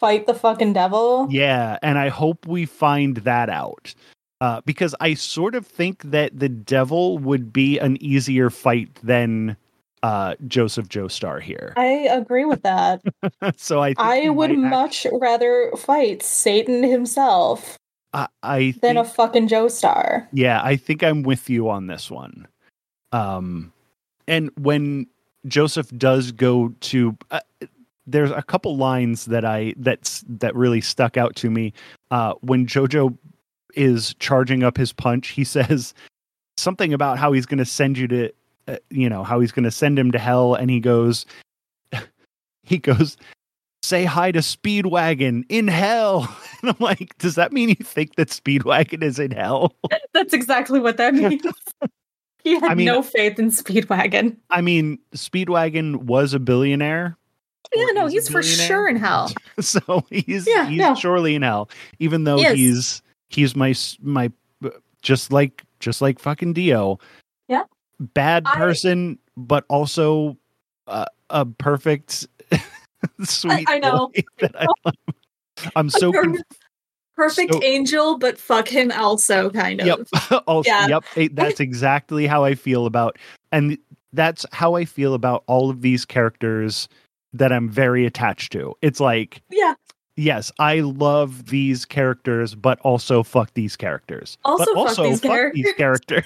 fight 0.00 0.26
the 0.26 0.34
fucking 0.34 0.72
devil? 0.72 1.28
Yeah, 1.30 1.78
and 1.82 1.98
I 1.98 2.08
hope 2.08 2.46
we 2.46 2.66
find 2.66 3.18
that 3.18 3.48
out. 3.48 3.94
Uh, 4.40 4.62
because 4.64 4.94
I 5.00 5.12
sort 5.12 5.54
of 5.54 5.66
think 5.66 6.02
that 6.02 6.38
the 6.38 6.48
devil 6.48 7.18
would 7.18 7.52
be 7.52 7.78
an 7.78 8.02
easier 8.02 8.48
fight 8.48 8.88
than 9.02 9.54
uh, 10.02 10.34
Joseph 10.48 10.88
Joestar 10.88 11.42
here. 11.42 11.74
I 11.76 12.08
agree 12.10 12.46
with 12.46 12.62
that. 12.62 13.02
so 13.56 13.82
I 13.82 13.88
think 13.88 14.00
I 14.00 14.30
would 14.30 14.56
much 14.56 15.06
rather 15.12 15.70
fight 15.76 16.22
Satan 16.22 16.82
himself 16.82 17.76
I, 18.14 18.28
I 18.42 18.74
than 18.80 18.96
a 18.96 19.04
fucking 19.04 19.48
Joestar. 19.48 20.26
yeah, 20.32 20.62
I 20.64 20.76
think 20.76 21.02
I'm 21.02 21.22
with 21.22 21.50
you 21.50 21.68
on 21.68 21.86
this 21.86 22.10
one. 22.10 22.48
Um, 23.12 23.72
and 24.26 24.50
when 24.56 25.06
Joseph 25.46 25.90
does 25.98 26.32
go 26.32 26.72
to, 26.80 27.16
uh, 27.30 27.40
there's 28.10 28.30
a 28.30 28.42
couple 28.42 28.76
lines 28.76 29.26
that 29.26 29.44
I 29.44 29.74
that's 29.76 30.24
that 30.28 30.54
really 30.54 30.80
stuck 30.80 31.16
out 31.16 31.36
to 31.36 31.50
me. 31.50 31.72
Uh, 32.10 32.34
when 32.40 32.66
Jojo 32.66 33.16
is 33.74 34.14
charging 34.18 34.62
up 34.62 34.76
his 34.76 34.92
punch, 34.92 35.28
he 35.28 35.44
says 35.56 35.94
something 36.56 36.92
about 36.92 37.18
how 37.18 37.32
he's 37.32 37.46
going 37.46 37.58
to 37.58 37.64
send 37.64 37.96
you 37.98 38.08
to, 38.08 38.30
uh, 38.68 38.76
you 38.90 39.08
know, 39.08 39.24
how 39.24 39.40
he's 39.40 39.52
going 39.52 39.64
to 39.64 39.70
send 39.70 39.98
him 39.98 40.10
to 40.12 40.18
hell, 40.18 40.54
and 40.54 40.70
he 40.70 40.80
goes, 40.80 41.26
he 42.62 42.78
goes. 42.78 43.16
Say 43.82 44.04
hi 44.04 44.30
to 44.30 44.40
Speedwagon 44.40 45.44
in 45.48 45.66
hell. 45.68 46.28
And 46.62 46.68
I'm 46.68 46.76
like, 46.78 47.16
does 47.16 47.36
that 47.36 47.54
mean 47.54 47.70
you 47.70 47.74
think 47.76 48.16
that 48.16 48.28
Speedwagon 48.28 49.02
is 49.02 49.18
in 49.18 49.30
hell? 49.30 49.74
That's 50.12 50.34
exactly 50.34 50.78
what 50.78 50.98
that 50.98 51.14
means. 51.14 51.40
he 52.44 52.52
had 52.60 52.64
I 52.64 52.74
mean- 52.74 52.84
no 52.84 53.02
faith 53.02 53.38
in 53.38 53.48
Speedwagon. 53.50 54.36
I 54.50 54.60
mean, 54.60 54.98
Speedwagon 55.14 56.02
was 56.04 56.34
a 56.34 56.38
billionaire, 56.38 57.16
Yeah, 57.74 57.86
no, 57.92 58.06
he's 58.08 58.28
for 58.28 58.42
sure 58.42 58.88
in 58.88 58.96
hell. 58.96 59.30
so 59.60 60.04
he's 60.10 60.46
Yeah, 60.46 60.66
he's 60.66 60.78
no. 60.78 60.94
surely 60.94 61.34
in 61.34 61.42
hell. 61.42 61.70
Even 61.98 62.24
though 62.24 62.38
He 62.38 62.54
he's 62.54 63.02
he's 63.28 63.54
my 63.54 63.74
my 64.02 64.30
just 65.02 65.32
like 65.32 65.62
just 65.78 66.00
like 66.02 66.18
fucking 66.18 66.52
Dio. 66.52 66.98
Yeah. 67.48 67.64
bad 68.00 68.42
I- 68.46 68.56
person, 68.56 69.18
but 69.36 69.64
also 69.68 70.36
uh, 70.86 71.06
a 71.30 71.46
perfect 71.46 72.26
sweet. 73.24 73.66
I 73.68 73.78
know. 73.78 74.10
that 74.38 74.54
I. 74.84 74.92
I'm 75.76 75.90
so 75.90 76.10
per- 76.12 76.22
conf- 76.22 76.40
perfect 77.14 77.52
so- 77.54 77.62
angel, 77.62 78.18
but 78.18 78.38
fuck 78.38 78.66
him 78.68 78.90
also, 78.92 79.50
kind 79.50 79.80
of. 79.80 79.86
Yep. 79.86 80.42
also, 80.46 80.68
Yeah. 80.68 81.00
Yep. 81.16 81.34
that's 81.34 81.60
exactly 81.60 82.26
how 82.26 82.44
I 82.44 82.54
feel 82.54 82.86
about, 82.86 83.18
and 83.52 83.78
that's 84.12 84.44
how 84.52 84.74
I 84.74 84.84
feel 84.84 85.14
about 85.14 85.44
all 85.46 85.70
of 85.70 85.82
these 85.82 86.04
characters 86.04 86.88
that 87.32 87.52
I'm 87.52 87.68
very 87.68 88.06
attached 88.06 88.52
to. 88.52 88.74
It's 88.82 89.00
like, 89.00 89.42
Yeah. 89.50 89.74
yes, 90.16 90.50
I 90.58 90.80
love 90.80 91.46
these 91.46 91.84
characters, 91.84 92.54
but 92.54 92.78
also 92.80 93.22
fuck 93.22 93.52
these 93.54 93.76
characters. 93.76 94.36
Also 94.44 94.64
but 94.66 94.74
fuck 94.74 94.76
also 94.88 95.02
these 95.04 95.20
fuck 95.20 95.52
these 95.52 95.72
characters. 95.74 96.24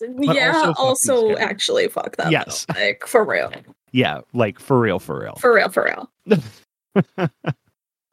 yeah, 0.18 0.52
also 0.56 0.66
fuck 0.68 0.78
also 0.80 1.20
characters. 1.26 1.44
actually 1.46 1.88
fuck 1.88 2.16
them. 2.16 2.30
Yes. 2.32 2.66
though, 2.66 2.80
Like 2.80 3.04
for 3.06 3.24
real. 3.24 3.52
yeah, 3.92 4.20
like 4.32 4.58
for 4.60 4.78
real, 4.78 4.98
for 4.98 5.20
real. 5.20 5.34
For 5.36 5.54
real, 5.54 5.68
for 5.68 5.84
real. 5.84 6.10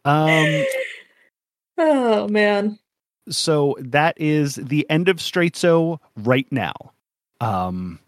Um. 0.06 0.66
Oh 1.80 2.28
man. 2.30 2.80
so 3.30 3.76
that 3.80 4.20
is 4.20 4.56
the 4.56 4.90
end 4.90 5.10
of 5.10 5.18
Straizo 5.18 6.00
right 6.16 6.48
now. 6.52 6.74
Um, 7.40 8.00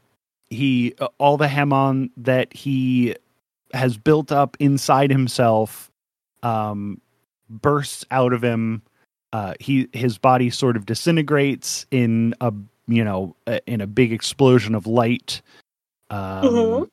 he 0.50 0.95
uh, 1.00 1.10
all 1.19 1.38
the 1.38 1.48
Hamon 1.48 2.10
that 2.17 2.52
he 2.52 3.15
has 3.73 3.97
built 3.97 4.32
up 4.32 4.58
inside 4.60 5.12
himself, 5.12 5.89
um, 6.43 6.99
bursts 7.49 8.05
out 8.12 8.34
of 8.34 8.43
him. 8.43 8.82
Uh, 9.34 9.53
he 9.60 9.88
his 9.93 10.17
body 10.17 10.49
sort 10.49 10.75
of 10.75 10.86
disintegrates 10.86 11.86
in 11.91 12.34
a 12.41 12.51
you 12.88 13.03
know 13.03 13.36
a, 13.47 13.62
in 13.67 13.82
a 13.82 13.88
big 13.88 14.12
explosion 14.12 14.73
of 14.73 14.88
light, 14.88 15.41
um, 16.10 16.43
Mhm. 16.43 16.89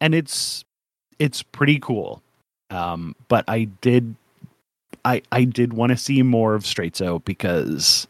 and 0.00 0.14
it's 0.14 0.64
it's 1.18 1.42
pretty 1.42 1.78
cool. 1.78 2.22
Um, 2.70 3.14
but 3.28 3.44
I 3.48 3.64
did 3.80 4.14
I 5.04 5.22
I 5.32 5.44
did 5.44 5.72
want 5.72 5.90
to 5.90 5.96
see 5.96 6.22
more 6.22 6.54
of 6.54 6.64
Straizo 6.64 7.24
because 7.24 8.06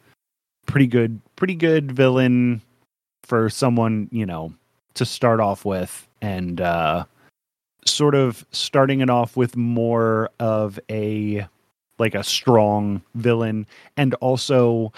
pretty 0.67 0.87
good 0.89 1.21
pretty 1.37 1.55
good 1.55 1.93
villain 1.93 2.61
for 3.23 3.49
someone, 3.51 4.09
you 4.11 4.27
know, 4.27 4.53
to 4.95 5.05
start 5.05 5.39
off 5.41 5.65
with 5.65 6.09
and 6.21 6.61
uh 6.61 7.05
sort 7.87 8.15
of 8.15 8.45
starting 8.51 9.01
it 9.01 9.11
off 9.11 9.37
with 9.37 9.57
more 9.57 10.31
of 10.41 10.79
a 10.91 11.47
like 11.99 12.15
a 12.15 12.25
strong 12.25 13.01
villain 13.15 13.67
and 13.97 14.15
also 14.15 14.93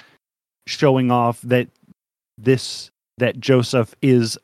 showing 0.66 1.10
off 1.10 1.40
that 1.42 1.68
this 2.38 2.90
that 3.18 3.38
Joseph 3.40 3.94
is 4.02 4.38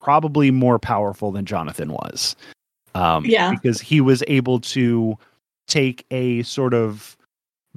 probably 0.00 0.50
more 0.50 0.78
powerful 0.78 1.32
than 1.32 1.44
Jonathan 1.46 1.92
was. 1.92 2.36
Um 2.94 3.24
Yeah. 3.24 3.50
because 3.50 3.80
he 3.80 4.00
was 4.00 4.22
able 4.26 4.60
to 4.60 5.16
take 5.68 6.04
a 6.10 6.42
sort 6.42 6.74
of 6.74 7.16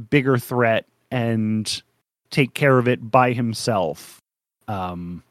bigger 0.10 0.38
threat 0.38 0.86
and 1.12 1.82
take 2.30 2.54
care 2.54 2.78
of 2.78 2.88
it 2.88 3.10
by 3.10 3.34
himself 3.34 4.22
um 4.68 5.24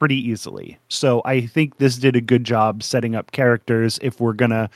pretty 0.00 0.16
easily. 0.16 0.78
So 0.88 1.22
I 1.24 1.46
think 1.46 1.76
this 1.76 1.96
did 1.96 2.16
a 2.16 2.20
good 2.20 2.42
job 2.42 2.82
setting 2.82 3.14
up 3.14 3.30
characters 3.30 4.00
if 4.02 4.20
we're 4.20 4.32
going 4.32 4.50
to 4.50 4.68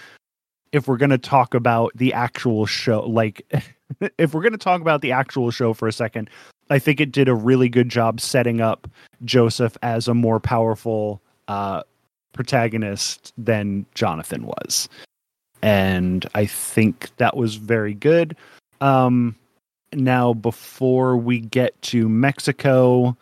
if 0.73 0.87
we're 0.87 0.97
going 0.97 1.11
to 1.11 1.19
talk 1.19 1.55
about 1.55 1.93
the 1.95 2.13
actual 2.13 2.67
show 2.67 3.01
like 3.01 3.45
if 4.19 4.35
we're 4.35 4.43
going 4.43 4.53
to 4.53 4.59
talk 4.59 4.81
about 4.81 5.01
the 5.01 5.13
actual 5.13 5.51
show 5.51 5.73
for 5.73 5.89
a 5.89 5.93
second, 5.93 6.31
I 6.71 6.79
think 6.79 7.01
it 7.01 7.11
did 7.11 7.29
a 7.29 7.35
really 7.35 7.69
good 7.69 7.89
job 7.89 8.21
setting 8.21 8.61
up 8.61 8.89
Joseph 9.25 9.77
as 9.83 10.07
a 10.07 10.15
more 10.15 10.39
powerful 10.39 11.21
uh 11.49 11.83
protagonist 12.33 13.33
than 13.39 13.87
Jonathan 13.95 14.47
was. 14.47 14.89
and 15.63 16.27
I 16.35 16.45
think 16.45 17.11
that 17.17 17.37
was 17.37 17.55
very 17.55 17.95
good. 17.95 18.37
Um, 18.83 19.35
now, 19.95 20.35
before 20.35 21.17
we 21.17 21.41
get 21.41 21.81
to 21.83 22.09
Mexico, 22.09 23.17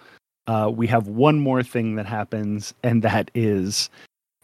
uh, 0.47 0.71
we 0.75 0.87
have 0.89 1.07
one 1.09 1.39
more 1.39 1.63
thing 1.63 1.95
that 1.97 2.07
happens, 2.07 2.75
and 2.83 3.03
that 3.03 3.31
is 3.35 3.89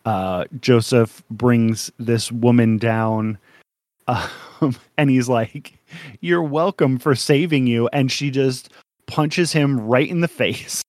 uh, 0.04 0.44
Joseph 0.60 1.22
brings 1.30 1.90
this 1.98 2.30
woman 2.32 2.78
down, 2.78 3.38
um, 4.08 4.76
and 4.96 5.10
he's 5.10 5.28
like, 5.28 5.74
"You're 6.20 6.42
welcome 6.42 6.98
for 6.98 7.14
saving 7.14 7.66
you," 7.66 7.88
and 7.92 8.10
she 8.10 8.30
just 8.30 8.70
punches 9.06 9.52
him 9.52 9.80
right 9.80 10.08
in 10.08 10.20
the 10.20 10.28
face. 10.28 10.82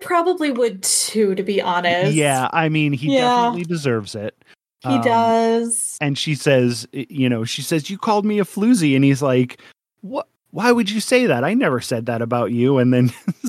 Probably 0.00 0.50
would 0.50 0.82
too, 0.82 1.34
to 1.34 1.42
be 1.42 1.60
honest. 1.60 2.14
Yeah, 2.14 2.48
I 2.52 2.68
mean, 2.68 2.92
he 2.92 3.10
Yeah. 3.12 3.28
definitely 3.28 3.64
deserves 3.64 4.14
it. 4.14 4.34
He 4.82 4.96
Um, 4.96 5.02
does. 5.02 5.96
and 6.00 6.18
she 6.18 6.34
says, 6.34 6.86
you 6.92 7.28
know, 7.30 7.44
she 7.44 7.62
says, 7.62 7.88
"You 7.88 7.96
called 7.98 8.24
me 8.26 8.38
a 8.38 8.44
floozy," 8.44 8.94
and 8.94 9.04
he's 9.04 9.22
like, 9.22 9.58
"What? 10.02 10.28
Why 10.50 10.70
would 10.72 10.90
you 10.90 11.00
say 11.00 11.26
that? 11.26 11.44
I 11.44 11.54
never 11.54 11.80
said 11.80 12.06
that 12.06 12.20
about 12.22 12.52
you." 12.52 12.76
And 12.78 12.92
then 12.92 13.10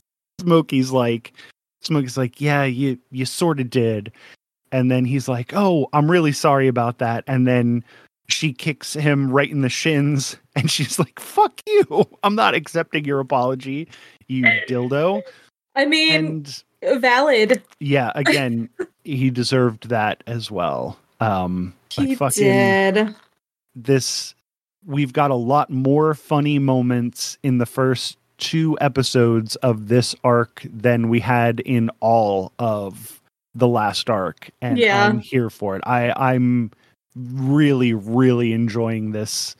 Smokey's 0.47 0.91
like, 0.91 1.33
Smokey's 1.81 2.17
like, 2.17 2.39
"Yeah, 2.41 2.63
you 2.63 2.97
you 3.11 3.25
sort 3.25 3.59
of 3.59 3.69
did." 3.69 4.11
And 4.71 4.91
then 4.91 5.05
he's 5.05 5.27
like, 5.27 5.53
"Oh, 5.55 5.87
I'm 5.93 6.09
really 6.11 6.31
sorry 6.31 6.67
about 6.67 6.97
that." 6.99 7.23
And 7.27 7.47
then 7.47 7.83
she 8.29 8.51
kicks 8.53 8.93
him 8.93 9.31
right 9.31 9.49
in 9.49 9.61
the 9.61 9.69
shins, 9.69 10.37
and 10.55 10.69
she's 10.69 10.99
like, 10.99 11.19
"Fuck 11.19 11.61
you! 11.65 12.05
I'm 12.23 12.35
not 12.35 12.53
accepting 12.55 13.05
your 13.05 13.19
apology, 13.19 13.87
you 14.27 14.43
dildo." 14.67 15.21
I 15.75 15.85
mean, 15.85 16.11
And 16.83 17.01
valid. 17.01 17.61
yeah, 17.79 18.11
again, 18.15 18.69
he 19.03 19.29
deserved 19.29 19.89
that 19.89 20.23
as 20.27 20.49
well. 20.51 20.97
Um, 21.19 21.73
He 21.91 22.07
like 22.07 22.17
fucking 22.17 22.43
did. 22.43 23.15
this 23.75 24.33
we've 24.85 25.13
got 25.13 25.31
a 25.31 25.35
lot 25.35 25.69
more 25.69 26.13
funny 26.13 26.57
moments 26.59 27.37
in 27.43 27.57
the 27.57 27.65
first 27.65 28.17
two 28.37 28.77
episodes 28.81 29.55
of 29.57 29.87
this 29.87 30.15
arc 30.23 30.65
than 30.71 31.09
we 31.09 31.19
had 31.19 31.59
in 31.61 31.89
all 31.99 32.51
of 32.59 33.21
the 33.55 33.67
last 33.67 34.09
arc 34.09 34.49
and 34.61 34.77
Yeah. 34.77 35.05
i'm 35.05 35.19
here 35.19 35.49
for 35.49 35.75
it 35.75 35.81
i 35.85 36.11
i'm 36.15 36.71
really 37.15 37.93
really 37.93 38.53
enjoying 38.53 39.11
this 39.11 39.55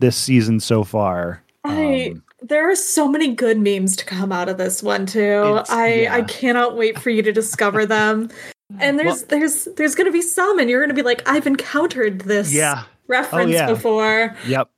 this 0.00 0.16
season 0.16 0.58
so 0.60 0.82
far 0.84 1.42
I 1.64 2.12
Um, 2.12 2.22
there 2.40 2.70
are 2.70 2.76
so 2.76 3.08
many 3.08 3.34
good 3.34 3.58
memes 3.58 3.96
to 3.96 4.04
come 4.04 4.30
out 4.32 4.48
of 4.48 4.58
this 4.58 4.82
one 4.82 5.06
too. 5.06 5.60
I 5.68 6.02
yeah. 6.02 6.14
I 6.14 6.22
cannot 6.22 6.76
wait 6.76 6.98
for 6.98 7.10
you 7.10 7.20
to 7.22 7.32
discover 7.32 7.84
them. 7.96 8.30
And 8.78 8.98
there's 8.98 9.24
there's 9.24 9.64
there's 9.76 9.94
gonna 9.94 10.12
be 10.12 10.22
some, 10.22 10.58
and 10.58 10.70
you're 10.70 10.80
gonna 10.80 10.94
be 10.94 11.02
like, 11.02 11.28
I've 11.28 11.46
encountered 11.46 12.20
this 12.20 12.52
yeah 12.52 12.84
reference 13.08 13.52
yeah. 13.52 13.66
before. 13.66 14.36
Yep. 14.46 14.70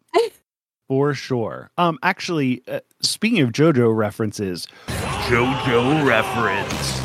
For 0.91 1.15
sure. 1.15 1.71
Um 1.79 2.01
actually 2.03 2.65
uh, 2.67 2.81
speaking 3.01 3.41
of 3.43 3.51
JoJo 3.53 3.95
references, 3.97 4.67
JoJo 5.29 6.05
reference. 6.05 6.99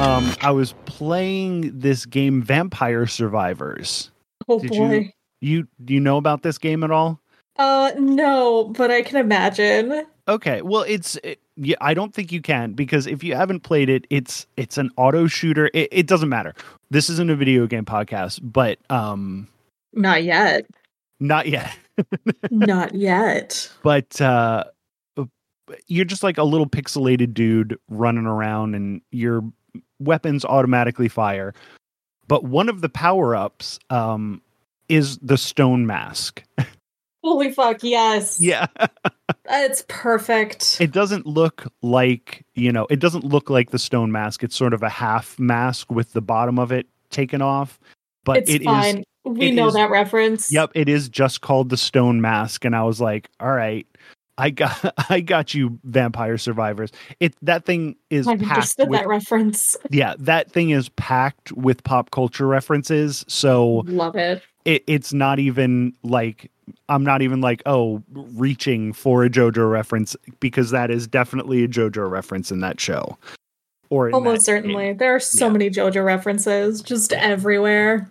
Um 0.00 0.34
I 0.42 0.50
was 0.50 0.74
playing 0.84 1.78
this 1.78 2.04
game 2.06 2.42
Vampire 2.42 3.06
Survivors. 3.06 4.10
Oh 4.48 4.58
Did 4.58 4.74
you- 4.74 4.80
boy. 4.80 5.12
You 5.40 5.68
do 5.84 5.94
you 5.94 6.00
know 6.00 6.16
about 6.16 6.42
this 6.42 6.58
game 6.58 6.82
at 6.82 6.90
all? 6.90 7.20
Uh 7.56 7.92
no, 8.00 8.64
but 8.76 8.90
I 8.90 9.02
can 9.02 9.18
imagine. 9.18 10.04
Okay. 10.26 10.60
Well, 10.62 10.82
it's 10.88 11.14
it, 11.22 11.38
yeah, 11.54 11.76
I 11.80 11.94
don't 11.94 12.12
think 12.12 12.32
you 12.32 12.42
can 12.42 12.72
because 12.72 13.06
if 13.06 13.22
you 13.22 13.36
haven't 13.36 13.60
played 13.60 13.88
it, 13.88 14.08
it's 14.10 14.48
it's 14.56 14.76
an 14.76 14.90
auto 14.96 15.28
shooter. 15.28 15.70
It, 15.72 15.88
it 15.92 16.06
doesn't 16.08 16.28
matter. 16.30 16.52
This 16.90 17.08
isn't 17.10 17.30
a 17.30 17.36
video 17.36 17.68
game 17.68 17.84
podcast, 17.84 18.40
but 18.42 18.80
um 18.90 19.46
Not 19.92 20.24
yet. 20.24 20.66
not 21.20 21.46
yet. 21.46 21.70
Not 22.50 22.94
yet. 22.94 23.70
but 23.82 24.20
uh 24.20 24.64
you're 25.88 26.04
just 26.04 26.22
like 26.22 26.38
a 26.38 26.44
little 26.44 26.68
pixelated 26.68 27.34
dude 27.34 27.76
running 27.88 28.26
around 28.26 28.74
and 28.74 29.00
your 29.10 29.42
weapons 29.98 30.44
automatically 30.44 31.08
fire 31.08 31.54
but 32.28 32.44
one 32.44 32.68
of 32.68 32.80
the 32.82 32.88
power-ups 32.88 33.78
um 33.90 34.40
is 34.88 35.18
the 35.18 35.36
stone 35.38 35.86
mask 35.86 36.42
Holy 37.24 37.50
fuck, 37.50 37.82
yes. 37.82 38.40
yeah 38.40 38.66
It's 39.50 39.84
perfect. 39.88 40.80
it 40.80 40.92
doesn't 40.92 41.26
look 41.26 41.66
like 41.82 42.44
you 42.54 42.70
know 42.70 42.86
it 42.88 43.00
doesn't 43.00 43.24
look 43.24 43.50
like 43.50 43.70
the 43.70 43.78
stone 43.80 44.12
mask 44.12 44.44
it's 44.44 44.54
sort 44.54 44.72
of 44.72 44.82
a 44.84 44.88
half 44.88 45.36
mask 45.38 45.90
with 45.90 46.12
the 46.12 46.22
bottom 46.22 46.58
of 46.60 46.70
it 46.70 46.86
taken 47.10 47.42
off 47.42 47.80
but 48.24 48.36
it's 48.38 48.50
it 48.50 48.62
is. 48.62 49.04
We 49.26 49.48
it 49.48 49.54
know 49.54 49.68
is- 49.68 49.74
that 49.74 49.90
reference. 49.90 50.52
Yep, 50.52 50.72
it 50.74 50.88
is 50.88 51.08
just 51.08 51.40
called 51.40 51.68
the 51.70 51.76
Stone 51.76 52.20
Mask, 52.20 52.64
and 52.64 52.74
I 52.76 52.82
was 52.84 53.00
like, 53.00 53.28
"All 53.40 53.50
right, 53.52 53.86
I 54.38 54.50
got, 54.50 54.94
I 55.10 55.20
got 55.20 55.54
you, 55.54 55.78
Vampire 55.84 56.38
Survivors." 56.38 56.90
It 57.20 57.34
that 57.42 57.64
thing 57.64 57.96
is 58.10 58.26
I 58.26 58.36
packed 58.36 58.50
understood 58.50 58.88
with, 58.88 59.00
that 59.00 59.08
reference. 59.08 59.76
yeah, 59.90 60.14
that 60.18 60.50
thing 60.50 60.70
is 60.70 60.88
packed 60.90 61.52
with 61.52 61.82
pop 61.84 62.10
culture 62.10 62.46
references. 62.46 63.24
So 63.28 63.82
Love 63.86 64.16
it. 64.16 64.42
it, 64.64 64.84
it's 64.86 65.12
not 65.12 65.38
even 65.38 65.92
like 66.02 66.50
I'm 66.88 67.04
not 67.04 67.22
even 67.22 67.40
like, 67.40 67.62
oh, 67.66 68.02
reaching 68.12 68.92
for 68.92 69.24
a 69.24 69.30
JoJo 69.30 69.70
reference 69.70 70.16
because 70.40 70.70
that 70.70 70.90
is 70.90 71.06
definitely 71.06 71.62
a 71.62 71.68
JoJo 71.68 72.10
reference 72.10 72.50
in 72.50 72.60
that 72.60 72.80
show. 72.80 73.16
Or 73.88 74.10
Almost 74.10 74.46
that 74.46 74.52
game. 74.52 74.62
certainly. 74.62 74.92
There 74.94 75.14
are 75.14 75.20
so 75.20 75.46
Yeah. 75.46 75.52
many 75.52 75.70
JoJo 75.70 76.04
references 76.04 76.82
just 76.82 77.12
everywhere. 77.12 78.10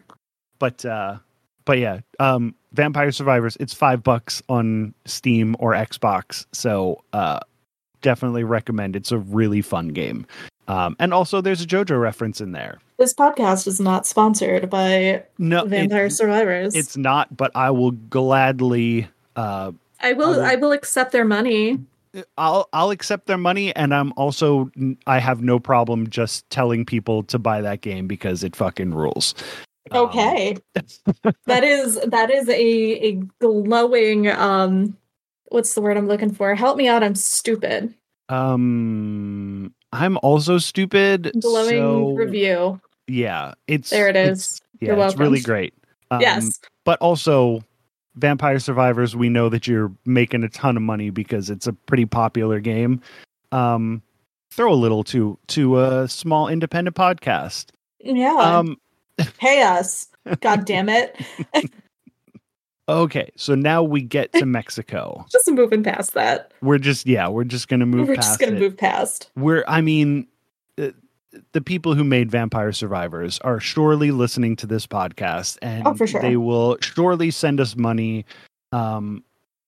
But 0.59 0.85
uh 0.85 1.17
but 1.65 1.77
yeah 1.79 1.99
um 2.19 2.53
vampire 2.73 3.11
survivors 3.11 3.57
it's 3.59 3.73
five 3.73 4.03
bucks 4.03 4.41
on 4.49 4.93
steam 5.05 5.55
or 5.59 5.73
xbox. 5.73 6.45
So 6.51 7.01
uh 7.13 7.39
definitely 8.01 8.43
recommend. 8.43 8.95
It's 8.95 9.11
a 9.11 9.17
really 9.17 9.61
fun 9.61 9.89
game. 9.89 10.25
Um 10.67 10.95
and 10.99 11.13
also 11.13 11.41
there's 11.41 11.61
a 11.61 11.65
jojo 11.65 11.99
reference 11.99 12.41
in 12.41 12.51
there. 12.51 12.79
This 12.97 13.13
podcast 13.13 13.67
is 13.67 13.79
not 13.79 14.05
sponsored 14.07 14.69
by 14.69 15.23
no 15.37 15.65
Vampire 15.65 16.05
it's, 16.05 16.15
Survivors. 16.15 16.75
it's 16.75 16.95
not 16.95 17.35
but 17.35 17.51
i 17.55 17.69
will 17.69 17.91
gladly 17.91 19.07
uh 19.35 19.71
I 20.01 20.13
will 20.13 20.41
I 20.41 20.55
will 20.55 20.71
accept 20.71 21.11
their 21.11 21.25
money. 21.25 21.79
i'll 22.37 22.69
i'll 22.71 22.91
accept 22.91 23.27
their 23.27 23.37
money 23.37 23.75
and 23.75 23.93
i'm 23.93 24.13
also 24.15 24.71
i 25.07 25.19
have 25.19 25.41
no 25.41 25.59
problem 25.59 26.09
just 26.09 26.49
telling 26.49 26.85
people 26.85 27.23
to 27.23 27.37
buy 27.37 27.59
that 27.61 27.81
game 27.81 28.07
because 28.07 28.41
it 28.43 28.55
fucking 28.55 28.93
rules 28.93 29.35
Um, 29.91 29.97
Okay. 30.05 30.57
that 31.45 31.63
is 31.63 31.99
that 32.07 32.31
is 32.31 32.49
a 32.49 32.53
a 33.07 33.11
glowing 33.39 34.27
um 34.29 34.97
what's 35.49 35.75
the 35.75 35.81
word 35.81 35.95
I'm 35.97 36.07
looking 36.07 36.31
for? 36.33 36.55
Help 36.55 36.75
me 36.77 36.87
out, 36.87 37.03
I'm 37.03 37.15
stupid. 37.15 37.93
um 38.29 39.73
i'm 39.93 40.17
also 40.23 40.57
stupid 40.57 41.31
Glowing 41.39 41.69
so- 41.69 42.13
review. 42.15 42.81
yeah 43.07 43.53
it's 43.67 43.89
There 43.91 44.07
it 44.09 44.15
it's- 44.15 44.39
is. 44.53 44.61
yeah 44.81 44.95
You're 44.95 45.05
it's 45.05 45.15
really 45.17 45.39
great 45.41 45.73
um, 46.11 46.19
yes. 46.21 46.59
but 46.83 46.99
also 47.01 47.63
vampire 48.15 48.59
survivors 48.59 49.15
we 49.15 49.29
know 49.29 49.47
that 49.49 49.67
you're 49.67 49.91
making 50.05 50.43
a 50.43 50.49
ton 50.49 50.75
of 50.75 50.83
money 50.83 51.09
because 51.11 51.49
it's 51.49 51.67
a 51.67 51.73
pretty 51.73 52.05
popular 52.05 52.59
game 52.59 52.99
um 53.51 54.01
throw 54.51 54.73
a 54.73 54.75
little 54.75 55.03
to 55.03 55.37
to 55.47 55.79
a 55.79 56.07
small 56.07 56.47
independent 56.47 56.95
podcast 56.95 57.67
Yeah. 57.99 58.33
um 58.35 58.77
Pay 59.37 59.61
us. 59.61 60.07
God 60.41 60.65
damn 60.65 60.89
it. 60.89 61.19
okay 62.87 63.31
so 63.35 63.55
now 63.55 63.81
we 63.81 64.01
get 64.01 64.31
to 64.33 64.45
mexico 64.45 65.25
Just 65.31 65.49
moving 65.51 65.81
past 65.83 66.13
that. 66.13 66.51
we're 66.61 66.77
just 66.77 67.07
yeah 67.07 67.27
we're 67.27 67.43
just 67.43 67.67
gonna 67.67 67.85
move 67.85 68.07
We're 68.09 68.15
past 68.15 68.27
just 68.27 68.39
gonna 68.39 68.55
it 68.55 68.59
move 68.59 68.77
past. 68.77 69.31
we're 69.35 69.63
i 69.67 69.81
mean 69.81 70.27
uh, 70.79 70.89
the 71.53 71.61
people 71.61 71.95
who 71.95 72.03
made 72.03 72.29
vampire 72.29 72.71
survivors 72.71 73.39
are 73.39 73.59
surely 73.59 74.11
listening 74.11 74.55
to 74.57 74.67
this 74.67 74.85
podcast 74.85 75.57
and 75.63 75.87
Oh, 75.87 75.95
sure. 76.05 76.21
they 76.21 76.37
will 76.37 76.77
surely 76.81 77.31
send 77.31 77.59
us 77.59 77.75
money 77.75 78.23
um 78.71 79.23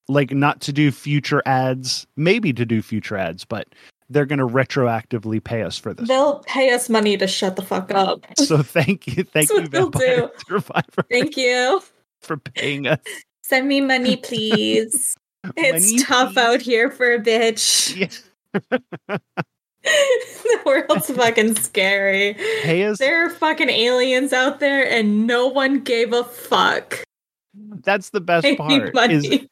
like 0.08 0.32
not 0.32 0.62
to 0.62 0.72
do 0.72 0.92
future 0.92 1.42
ads 1.48 2.06
maybe 2.18 2.54
to 2.54 2.66
do 2.66 2.82
future 2.84 3.18
ads 3.18 3.44
but 3.46 3.68
they're 4.10 4.26
going 4.26 4.40
to 4.40 4.48
retroactively 4.48 5.44
pay 5.44 5.64
us 5.64 5.78
for 5.78 5.94
this 5.94 6.08
They'll 6.08 6.40
pay 6.40 6.72
us 6.74 6.90
money 6.90 7.18
to 7.18 7.28
shut 7.28 7.56
the 7.56 7.62
fuck 7.62 7.92
up. 7.92 8.26
so 8.38 8.62
thank 8.64 9.08
you 9.08 9.24
thank 9.24 9.50
you 9.50 9.68
vampire 9.68 10.30
survivor 10.48 11.04
Thank 11.10 11.36
you. 11.38 11.82
for 12.22 12.38
paying 12.38 12.88
us 12.88 13.00
Send 13.44 13.68
me 13.68 13.80
money, 13.82 14.18
please. 14.18 15.16
It's 15.56 15.92
Money, 15.92 16.04
tough 16.04 16.34
please. 16.34 16.38
out 16.40 16.62
here 16.62 16.92
for 16.92 17.14
a 17.14 17.20
bitch. 17.20 17.96
Yeah. 17.96 18.80
the 19.84 20.60
world's 20.66 21.10
fucking 21.10 21.56
scary. 21.56 22.34
pay 22.64 22.84
us 22.84 22.98
There 22.98 23.26
are 23.26 23.30
fucking 23.30 23.70
aliens 23.70 24.34
out 24.34 24.60
there 24.60 24.86
and 24.90 25.26
no 25.26 25.48
one 25.48 25.80
gave 25.82 26.12
a 26.12 26.24
fuck. 26.26 27.02
that's 27.84 28.10
the 28.10 28.20
best 28.22 28.46
part 28.58 29.12
is 29.12 29.46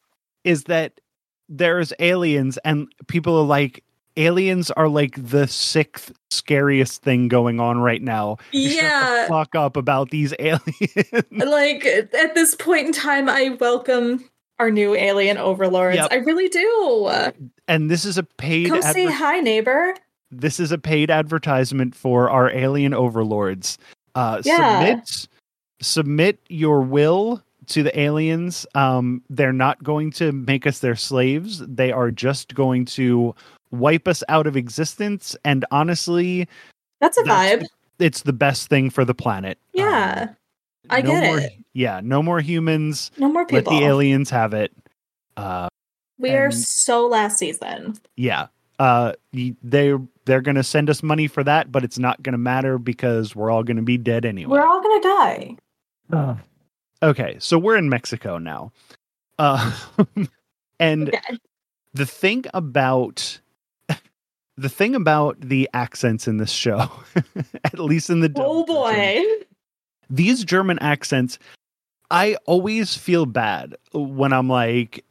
is 0.44 0.64
that 0.66 1.00
there's 1.48 1.94
aliens 2.00 2.58
and 2.66 2.88
people 3.08 3.38
are 3.38 3.46
like 3.46 3.84
aliens 4.18 4.72
are 4.72 4.88
like 4.88 5.16
the 5.22 5.48
sixth 5.48 6.12
scariest 6.30 7.02
thing 7.02 7.28
going 7.28 7.60
on 7.60 7.80
right 7.80 8.02
now. 8.02 8.38
You 8.52 8.70
shut 8.70 8.80
the 8.80 8.84
Yeah. 8.86 9.28
fuck 9.28 9.56
up 9.56 9.78
about 9.78 10.10
these 10.10 10.34
aliens. 10.40 11.24
Like 11.32 11.86
at 11.86 12.36
this 12.36 12.56
point 12.56 12.88
in 12.88 12.94
time, 12.94 13.30
I 13.30 13.50
welcome 13.60 14.30
our 14.60 14.72
new 14.72 14.96
alien 14.96 15.38
overlords. 15.38 15.98
Yep. 15.98 16.08
I 16.12 16.16
really 16.16 16.48
do. 16.48 17.12
and 17.68 17.90
this 17.92 18.06
is 18.06 18.18
a 18.18 18.24
paid 18.24 18.70
Come 18.70 18.82
say 18.82 19.06
hi, 19.06 19.40
neighbor. 19.42 19.94
this 20.32 20.60
is 20.60 20.72
a 20.72 20.78
paid 20.78 21.12
advertisement 21.12 21.94
for 21.96 22.30
our 22.30 22.50
alien 22.50 22.94
overlords. 22.94 23.78
Uh, 24.16 24.42
Yeah. 24.46 24.80
Submit 24.80 25.28
submit 25.82 26.40
your 26.48 26.82
will 26.82 27.42
to 27.68 27.84
the 27.84 28.00
aliens. 28.00 28.66
Um, 28.76 29.24
they're 29.30 29.52
not 29.52 29.84
going 29.84 30.12
to 30.12 30.32
make 30.32 30.66
us 30.66 30.80
their 30.80 30.96
slaves. 30.96 31.60
They 31.68 31.92
are 31.92 32.12
just 32.12 32.56
going 32.56 32.86
to 32.86 33.36
wipe 33.72 34.08
us 34.08 34.24
out 34.30 34.48
of 34.48 34.56
existence. 34.58 35.36
And 35.46 35.66
honestly, 35.72 36.48
That's 37.02 37.18
a 37.18 37.24
That's- 37.24 37.64
vibe. 37.64 37.66
it's 38.00 38.22
the 38.24 38.34
best 38.34 38.70
thing 38.70 38.90
for 38.90 39.06
the 39.06 39.14
planet. 39.16 39.58
Yeah. 39.74 40.28
Um, 40.30 40.36
I 40.90 41.02
no 41.02 41.12
get 41.12 41.24
more, 41.28 41.40
it. 41.40 41.54
Yeah, 41.74 42.00
no 42.04 42.22
more 42.24 42.40
humans. 42.40 43.12
No 43.18 43.28
more 43.32 43.46
people. 43.46 43.74
Let 43.74 43.80
the 43.80 43.86
aliens 43.86 44.30
have 44.30 44.54
it. 44.54 44.72
Uh, 45.36 45.68
we 46.18 46.30
are 46.32 46.52
so 46.52 47.08
last 47.08 47.38
season. 47.40 47.96
yeah 48.16 48.48
uh 48.80 49.14
they 49.34 49.94
they're 50.26 50.42
gonna 50.42 50.64
send 50.64 50.90
us 50.90 51.02
money 51.04 51.28
for 51.28 51.44
that 51.46 51.72
but 51.72 51.84
it's 51.84 51.98
not 52.00 52.22
gonna 52.24 52.38
matter 52.38 52.78
because 52.78 53.34
we're 53.36 53.50
all 53.50 53.64
gonna 53.64 53.82
be 53.82 53.98
dead 53.98 54.26
anyway 54.26 54.52
We're 54.52 54.66
all 54.66 54.82
gonna 54.82 55.56
die. 56.12 56.38
okay 57.04 57.36
so 57.40 57.58
we're 57.58 57.76
in 57.78 57.88
mexico 57.90 58.38
now 58.38 58.72
uh 59.40 59.72
and 60.80 61.08
Okay. 61.10 61.38
the 61.94 62.06
thing 62.06 62.46
about 62.54 63.40
the 64.58 64.70
thing 64.70 64.96
about 64.96 65.40
the 65.42 65.70
accents 65.74 66.28
in 66.28 66.38
this 66.38 66.52
show 66.52 66.90
at 67.66 67.80
least 67.80 68.10
in 68.10 68.22
the 68.22 68.32
Oh 68.36 68.64
version, 68.64 68.66
boy. 68.76 69.46
these 70.10 70.44
german 70.46 70.80
accents 70.80 71.38
i 72.12 72.36
always 72.46 72.96
feel 72.96 73.26
bad 73.26 73.76
when 73.94 74.32
i'm 74.34 74.48
like 74.50 75.04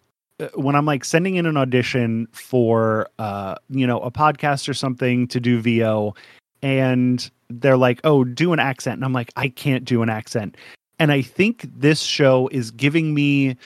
when 0.54 0.74
i'm 0.74 0.86
like 0.86 1.04
sending 1.04 1.36
in 1.36 1.46
an 1.46 1.56
audition 1.56 2.26
for 2.32 3.08
uh 3.18 3.54
you 3.70 3.86
know 3.86 4.00
a 4.00 4.10
podcast 4.10 4.68
or 4.68 4.74
something 4.74 5.26
to 5.28 5.40
do 5.40 5.60
vo 5.60 6.14
and 6.62 7.30
they're 7.50 7.76
like 7.76 8.00
oh 8.04 8.24
do 8.24 8.52
an 8.52 8.58
accent 8.58 8.94
and 8.96 9.04
i'm 9.04 9.12
like 9.12 9.30
i 9.36 9.48
can't 9.48 9.84
do 9.84 10.02
an 10.02 10.08
accent 10.08 10.56
and 10.98 11.12
i 11.12 11.20
think 11.20 11.66
this 11.76 12.00
show 12.00 12.48
is 12.52 12.70
giving 12.70 13.12
me 13.14 13.56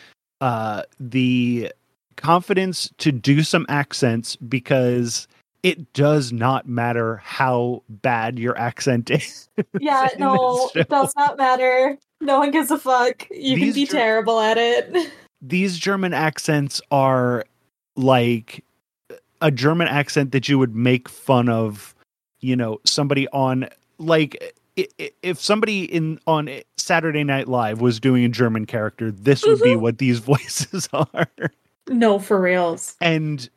uh 0.40 0.82
the 0.98 1.72
confidence 2.16 2.90
to 2.98 3.12
do 3.12 3.42
some 3.44 3.64
accents 3.68 4.34
because 4.36 5.28
it 5.68 5.92
does 5.92 6.32
not 6.32 6.66
matter 6.66 7.16
how 7.18 7.82
bad 7.90 8.38
your 8.38 8.56
accent 8.56 9.10
is 9.10 9.48
Yeah, 9.80 10.08
no, 10.18 10.70
it 10.74 10.88
does 10.88 11.14
not 11.14 11.36
matter. 11.36 11.98
No 12.20 12.38
one 12.38 12.50
gives 12.50 12.70
a 12.70 12.78
fuck. 12.78 13.28
You 13.30 13.56
These 13.56 13.64
can 13.64 13.74
be 13.74 13.86
Ger- 13.86 13.92
terrible 13.92 14.40
at 14.40 14.56
it. 14.56 15.12
these 15.42 15.78
German 15.78 16.14
accents 16.14 16.80
are 16.90 17.44
like 17.96 18.64
a 19.40 19.50
German 19.50 19.88
accent 19.88 20.32
that 20.32 20.48
you 20.48 20.58
would 20.58 20.74
make 20.74 21.08
fun 21.08 21.48
of, 21.48 21.94
you 22.40 22.56
know, 22.56 22.80
somebody 22.84 23.28
on 23.28 23.68
like 23.98 24.54
if 24.76 25.40
somebody 25.40 25.84
in 25.84 26.18
on 26.26 26.48
Saturday 26.76 27.24
Night 27.24 27.48
Live 27.48 27.80
was 27.80 28.00
doing 28.00 28.24
a 28.24 28.28
German 28.28 28.64
character, 28.64 29.10
this 29.10 29.44
would 29.44 29.60
be 29.60 29.70
mm-hmm. 29.70 29.82
what 29.82 29.98
these 29.98 30.18
voices 30.32 30.88
are. 30.92 31.28
No, 31.88 32.18
for 32.18 32.40
reals. 32.40 32.96
And 33.00 33.48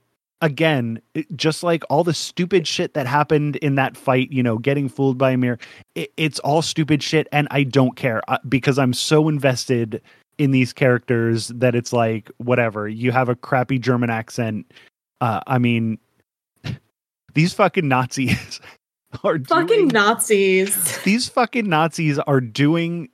again, 0.42 1.02
just 1.36 1.64
like 1.64 1.84
all 1.90 2.04
the 2.04 2.14
stupid 2.14 2.68
shit 2.68 2.94
that 2.94 3.08
happened 3.08 3.56
in 3.58 3.76
that 3.76 3.96
fight, 3.96 4.32
you 4.32 4.44
know, 4.44 4.58
getting 4.58 4.90
fooled 4.90 5.18
by 5.18 5.32
a 5.32 5.38
mirror, 5.38 5.60
it, 5.96 6.12
it's 6.18 6.40
all 6.40 6.62
stupid 6.62 7.02
shit, 7.02 7.28
and 7.32 7.48
I 7.52 7.64
don't 7.64 7.96
care 7.96 8.22
uh, 8.28 8.40
because 8.50 8.78
I'm 8.78 8.94
so 8.94 9.30
invested 9.30 10.02
in 10.38 10.52
these 10.52 10.74
characters 10.74 11.50
that 11.50 11.76
it's 11.76 11.94
like 11.94 12.32
whatever. 12.38 12.88
You 12.88 13.12
have 13.12 13.30
a 13.30 13.36
crappy 13.36 13.78
German 13.78 14.10
accent. 14.10 14.72
Uh, 15.22 15.42
I 15.46 15.60
mean, 15.60 16.00
these 17.34 17.54
fucking 17.54 17.88
Nazis 17.88 18.60
are 19.24 19.40
Fucking 19.40 19.68
doing, 19.68 19.88
Nazis. 19.90 20.98
these 21.04 21.30
fucking 21.30 21.70
Nazis 21.70 22.18
are 22.20 22.42
doing 22.42 23.10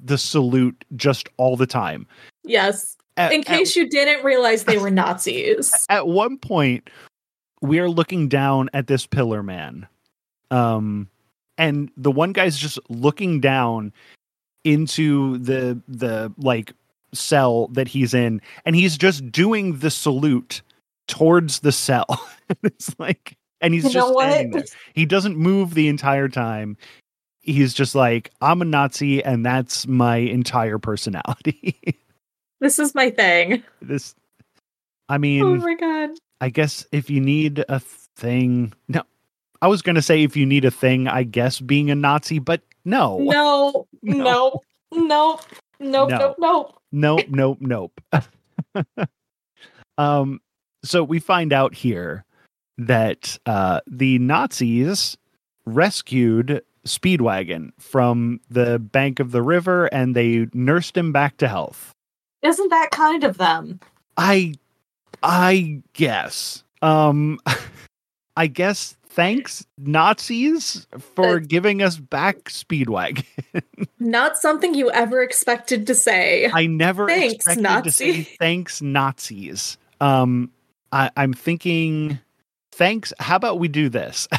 the 0.00 0.18
salute 0.18 0.84
just 0.96 1.28
all 1.36 1.56
the 1.56 1.66
time. 1.66 2.06
Yes. 2.44 2.96
At- 3.16 3.32
In 3.32 3.40
at- 3.40 3.46
case 3.46 3.76
you 3.76 3.88
didn't 3.88 4.24
realize 4.24 4.64
they 4.64 4.78
were 4.78 4.90
Nazis. 5.02 5.72
at 5.88 6.06
one 6.06 6.38
point 6.38 6.88
we 7.60 7.78
are 7.78 7.88
looking 7.88 8.28
down 8.28 8.68
at 8.74 8.86
this 8.86 9.06
pillar 9.06 9.42
man. 9.42 9.86
Um 10.50 11.08
and 11.58 11.90
the 11.96 12.10
one 12.10 12.32
guy's 12.32 12.56
just 12.56 12.78
looking 12.88 13.40
down 13.40 13.92
into 14.64 15.38
the 15.38 15.80
the 15.88 16.32
like 16.38 16.72
cell 17.12 17.68
that 17.68 17.88
he's 17.88 18.14
in 18.14 18.40
and 18.64 18.74
he's 18.74 18.96
just 18.96 19.30
doing 19.30 19.78
the 19.78 19.90
salute 19.90 20.62
towards 21.08 21.60
the 21.60 21.72
cell. 21.72 22.06
It's 22.64 22.94
like 22.98 23.36
and 23.60 23.72
he's 23.72 23.84
You 23.84 23.90
just 23.90 24.12
standing 24.12 24.50
there. 24.50 24.64
He 24.94 25.06
doesn't 25.06 25.36
move 25.36 25.74
the 25.74 25.88
entire 25.88 26.28
time. 26.28 26.76
He's 27.40 27.72
just 27.74 27.94
like 27.94 28.30
i'm 28.40 28.60
a 28.62 28.64
nazi 28.64 29.22
and 29.24 29.44
that's 29.44 29.86
my 29.86 30.16
entire 30.16 30.78
personality 30.78 31.76
This 32.62 32.78
is 32.78 32.94
my 32.94 33.10
thing. 33.10 33.62
this 33.82 34.14
i 35.08 35.18
mean 35.18 35.42
Oh 35.42 35.56
my 35.56 35.74
god. 35.74 36.10
I 36.40 36.48
guess 36.48 36.86
if 36.92 37.10
you 37.10 37.20
need 37.20 37.64
a 37.68 37.80
thing, 38.16 38.72
no, 38.88 39.02
I 39.60 39.66
was 39.68 39.82
going 39.82 39.94
to 39.96 40.02
say 40.02 40.22
if 40.22 40.36
you 40.36 40.46
need 40.46 40.64
a 40.64 40.70
thing, 40.70 41.06
I 41.08 41.22
guess 41.24 41.60
being 41.60 41.90
a 41.90 41.94
Nazi, 41.94 42.38
but 42.38 42.62
no, 42.84 43.18
No, 43.18 43.86
No. 44.02 44.60
no, 44.92 45.40
no, 45.80 46.06
nope, 46.08 46.10
No. 46.10 46.34
nope. 46.38 47.26
nope, 47.30 47.58
nope, 47.60 47.92
nope. 48.12 49.06
um, 49.98 50.40
so 50.84 51.04
we 51.04 51.18
find 51.20 51.52
out 51.52 51.74
here 51.74 52.24
that 52.78 53.38
uh, 53.46 53.80
the 53.86 54.18
Nazis 54.18 55.16
rescued 55.64 56.62
Speedwagon 56.86 57.70
from 57.78 58.40
the 58.50 58.78
bank 58.80 59.20
of 59.20 59.30
the 59.30 59.42
river 59.42 59.86
and 59.86 60.16
they 60.16 60.48
nursed 60.52 60.96
him 60.96 61.12
back 61.12 61.36
to 61.38 61.46
health. 61.48 61.92
Isn't 62.42 62.68
that 62.70 62.90
kind 62.90 63.24
of 63.24 63.38
them? 63.38 63.80
I 64.16 64.54
I 65.22 65.82
guess. 65.92 66.64
Um 66.82 67.38
I 68.36 68.46
guess 68.46 68.96
thanks 69.08 69.66
Nazis 69.78 70.86
for 70.98 71.36
Uh, 71.36 71.40
giving 71.46 71.82
us 71.82 71.98
back 71.98 72.44
Speedwagon. 72.44 73.24
Not 74.00 74.38
something 74.38 74.74
you 74.74 74.90
ever 74.90 75.22
expected 75.22 75.86
to 75.88 75.94
say. 75.94 76.50
I 76.52 76.66
never 76.66 77.06
Thanks, 77.06 77.46
expected 77.46 77.84
to 77.84 77.90
say 77.92 78.06
Nazi. 78.10 78.22
thanks 78.38 78.82
Nazis. 78.82 79.76
Um 80.00 80.50
I, 80.92 81.10
I'm 81.16 81.32
thinking 81.34 82.18
thanks 82.72 83.12
how 83.18 83.36
about 83.36 83.58
we 83.58 83.68
do 83.68 83.88
this? 83.88 84.28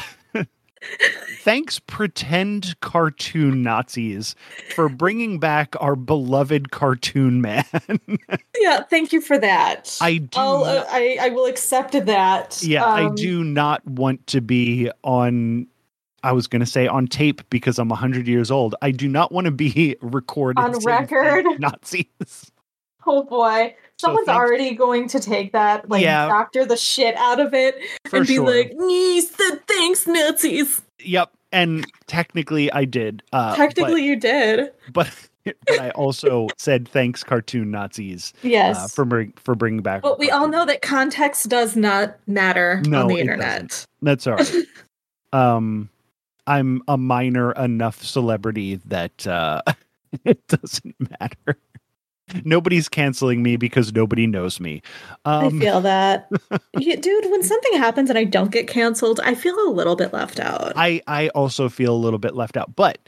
thanks 1.40 1.78
pretend 1.78 2.78
cartoon 2.80 3.62
Nazis 3.62 4.34
for 4.74 4.88
bringing 4.88 5.38
back 5.38 5.74
our 5.80 5.96
beloved 5.96 6.70
cartoon 6.70 7.40
man. 7.40 7.64
yeah, 8.58 8.82
thank 8.82 9.12
you 9.12 9.20
for 9.20 9.38
that. 9.38 9.96
I 10.00 10.18
do 10.18 10.40
uh, 10.40 10.84
I 10.88 11.18
I 11.20 11.28
will 11.30 11.46
accept 11.46 11.92
that. 11.92 12.62
Yeah, 12.62 12.84
I 12.84 13.06
Um, 13.06 13.14
do 13.14 13.44
not 13.44 13.86
want 13.86 14.26
to 14.28 14.40
be 14.40 14.90
on. 15.02 15.66
I 16.22 16.32
was 16.32 16.46
going 16.46 16.60
to 16.60 16.66
say 16.66 16.86
on 16.86 17.06
tape 17.06 17.42
because 17.50 17.78
I'm 17.78 17.90
100 17.90 18.26
years 18.26 18.50
old. 18.50 18.74
I 18.80 18.92
do 18.92 19.08
not 19.08 19.30
want 19.30 19.44
to 19.44 19.50
be 19.50 19.96
recorded 20.00 20.58
On 20.58 20.72
record? 20.82 21.44
Nazis. 21.58 22.50
Oh 23.06 23.22
boy. 23.22 23.74
So 24.04 24.08
Someone's 24.08 24.26
thanks- 24.26 24.38
already 24.38 24.74
going 24.74 25.08
to 25.08 25.18
take 25.20 25.52
that, 25.52 25.88
like 25.88 26.02
Yeah. 26.02 26.26
doctor 26.28 26.66
the 26.66 26.76
shit 26.76 27.16
out 27.16 27.40
of 27.40 27.54
it, 27.54 27.78
For 28.06 28.18
and 28.18 28.26
be 28.26 28.34
sure. 28.34 28.46
like, 28.46 28.72
"Nee, 28.76 29.20
said 29.22 29.66
thanks, 29.66 30.06
Nazis." 30.06 30.82
Yep, 31.00 31.30
and 31.52 31.86
technically 32.06 32.70
I 32.72 32.84
did. 32.84 33.22
Uh, 33.32 33.56
Technically, 33.56 34.04
you 34.04 34.16
did. 34.16 34.72
but 34.92 35.10
but, 35.44 35.56
but 35.66 35.80
I 35.80 35.90
also 35.90 36.48
said 36.58 36.86
thanks, 36.88 37.24
cartoon 37.24 37.70
Nazis, 37.70 38.32
Yes. 38.42 38.76
uh, 38.78 38.88
for 38.88 39.04
bring, 39.06 39.32
for 39.36 39.54
bringing 39.54 39.80
back. 39.82 40.02
but 40.02 40.18
we 40.18 40.30
all 40.30 40.48
know 40.48 40.64
that 40.66 40.82
context 40.82 41.48
does 41.48 41.76
not 41.76 42.16
matter 42.26 42.82
No, 42.86 43.02
on 43.02 43.06
the 43.08 43.18
internet. 43.20 43.86
That's 44.02 44.26
all 44.26 44.36
right. 44.36 44.54
um, 45.32 45.88
I'm 46.46 46.82
a 46.88 46.96
minor 46.98 47.52
enough 47.52 48.02
celebrity 48.02 48.76
that 48.86 49.26
uh, 49.26 49.62
it 50.24 50.46
doesn't 50.48 50.94
matter. 51.20 51.56
Nobody's 52.44 52.88
canceling 52.88 53.42
me 53.42 53.56
because 53.56 53.92
nobody 53.92 54.26
knows 54.26 54.58
me. 54.60 54.82
I 55.24 55.46
Um, 55.46 55.60
feel 55.60 55.80
that. 55.82 56.28
Yeah, 56.78 56.96
dude, 56.96 57.30
when 57.30 57.42
something 57.42 57.74
happens 57.74 58.10
and 58.10 58.18
I 58.18 58.24
don't 58.24 58.50
get 58.50 58.66
canceled, 58.66 59.20
I 59.24 59.34
feel 59.34 59.54
a 59.66 59.70
little 59.70 59.96
bit 59.96 60.12
left 60.12 60.40
out. 60.40 60.72
I 60.76 61.00
I 61.06 61.28
also 61.28 61.68
feel 61.68 61.94
a 61.94 61.96
little 61.96 62.18
bit 62.18 62.34
left 62.34 62.56
out. 62.56 62.74
But 62.74 62.98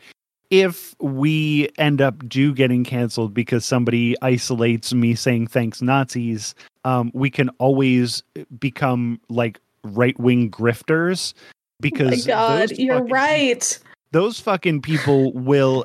if 0.51 0.95
we 1.01 1.69
end 1.79 2.01
up 2.01 2.27
do 2.29 2.55
getting 2.55 2.85
canceled 2.85 3.35
because 3.35 3.65
somebody 3.65 4.15
isolates 4.23 4.95
me 4.95 5.15
saying 5.17 5.49
thanks 5.49 5.83
Nazis, 5.83 6.55
um, 6.85 7.11
we 7.15 7.29
can 7.31 7.49
always 7.59 8.23
become 8.61 9.21
like 9.29 9.59
right 9.83 10.19
wing 10.21 10.51
grifters 10.51 11.35
because 11.81 12.27
oh 12.29 12.31
my 12.31 12.35
god, 12.67 12.71
you're 12.79 12.95
fucking- 12.99 13.13
right. 13.13 13.79
Those 14.13 14.39
fucking 14.41 14.83
people 14.83 15.33
will. 15.33 15.85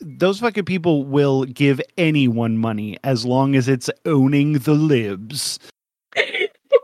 Those 0.00 0.40
fucking 0.40 0.64
people 0.64 1.04
will 1.04 1.44
give 1.44 1.80
anyone 1.98 2.56
money 2.58 2.98
as 3.04 3.24
long 3.26 3.54
as 3.54 3.68
it's 3.68 3.90
owning 4.06 4.54
the 4.54 4.72
libs. 4.74 5.58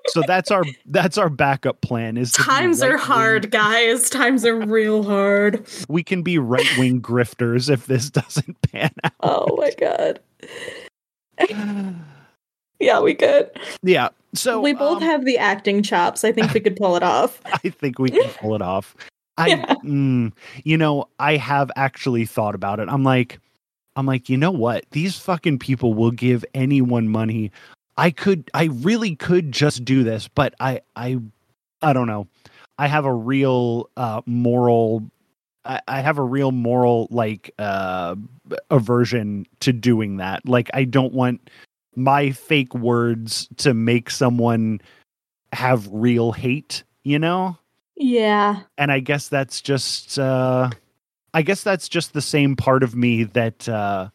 So 0.08 0.22
that's 0.26 0.50
our 0.50 0.64
that's 0.86 1.18
our 1.18 1.28
backup 1.28 1.80
plan. 1.80 2.16
Is 2.16 2.32
Times 2.32 2.82
are 2.82 2.90
right-wing- 2.90 3.04
hard, 3.06 3.50
guys. 3.50 4.08
Times 4.08 4.44
are 4.44 4.54
real 4.54 5.02
hard. 5.02 5.66
We 5.88 6.02
can 6.02 6.22
be 6.22 6.38
right 6.38 6.66
wing 6.78 7.00
grifters 7.00 7.68
if 7.68 7.86
this 7.86 8.10
doesn't 8.10 8.56
pan 8.70 8.92
out. 9.04 9.12
Oh 9.20 9.56
my 9.56 9.72
god. 9.78 10.20
Yeah, 12.78 13.00
we 13.00 13.14
could. 13.14 13.50
yeah. 13.82 14.10
So 14.34 14.60
we 14.60 14.74
both 14.74 14.98
um, 14.98 15.02
have 15.02 15.24
the 15.24 15.38
acting 15.38 15.82
chops. 15.82 16.24
I 16.24 16.32
think 16.32 16.52
we 16.52 16.60
could 16.60 16.76
pull 16.76 16.94
it 16.94 17.02
off. 17.02 17.40
I 17.46 17.70
think 17.70 17.98
we 17.98 18.10
can 18.10 18.28
pull 18.38 18.54
it 18.54 18.60
off. 18.60 18.94
I, 19.38 19.48
Yeah. 19.48 19.74
mm, 19.84 20.32
you 20.64 20.76
know, 20.76 21.08
I 21.18 21.36
have 21.36 21.70
actually 21.76 22.26
thought 22.26 22.54
about 22.54 22.80
it. 22.80 22.88
I'm 22.88 23.04
like, 23.04 23.38
I'm 23.94 24.06
like, 24.06 24.28
you 24.28 24.36
know 24.36 24.50
what? 24.50 24.84
These 24.90 25.18
fucking 25.18 25.58
people 25.58 25.94
will 25.94 26.10
give 26.10 26.44
anyone 26.54 27.08
money. 27.08 27.50
I 27.96 28.10
could, 28.10 28.50
I 28.52 28.64
really 28.64 29.16
could 29.16 29.52
just 29.52 29.84
do 29.84 30.04
this, 30.04 30.28
but 30.28 30.54
I, 30.60 30.80
I, 30.96 31.18
I 31.80 31.92
don't 31.92 32.06
know. 32.06 32.28
I 32.78 32.88
have 32.88 33.06
a 33.06 33.12
real 33.12 33.88
uh, 33.96 34.20
moral. 34.26 35.02
I, 35.64 35.80
I 35.88 36.00
have 36.02 36.18
a 36.18 36.22
real 36.22 36.52
moral 36.52 37.08
like 37.10 37.54
uh, 37.58 38.16
aversion 38.70 39.46
to 39.60 39.72
doing 39.72 40.18
that. 40.18 40.46
Like, 40.46 40.70
I 40.74 40.84
don't 40.84 41.14
want 41.14 41.48
my 41.94 42.32
fake 42.32 42.74
words 42.74 43.48
to 43.58 43.72
make 43.72 44.10
someone 44.10 44.82
have 45.54 45.88
real 45.90 46.32
hate. 46.32 46.82
You 47.02 47.18
know 47.18 47.56
Yeah. 47.96 48.60
and 48.76 48.92
I 48.92 49.00
guess 49.00 49.28
that's 49.28 49.60
just 49.60 50.18
uh 50.18 50.70
I 51.34 51.42
guess 51.42 51.62
that's 51.62 51.88
just 51.88 52.12
the 52.12 52.22
same 52.22 52.56
part 52.56 52.82
of 52.82 52.94
me 52.94 53.24
that 53.24 53.68
uh 53.68 54.08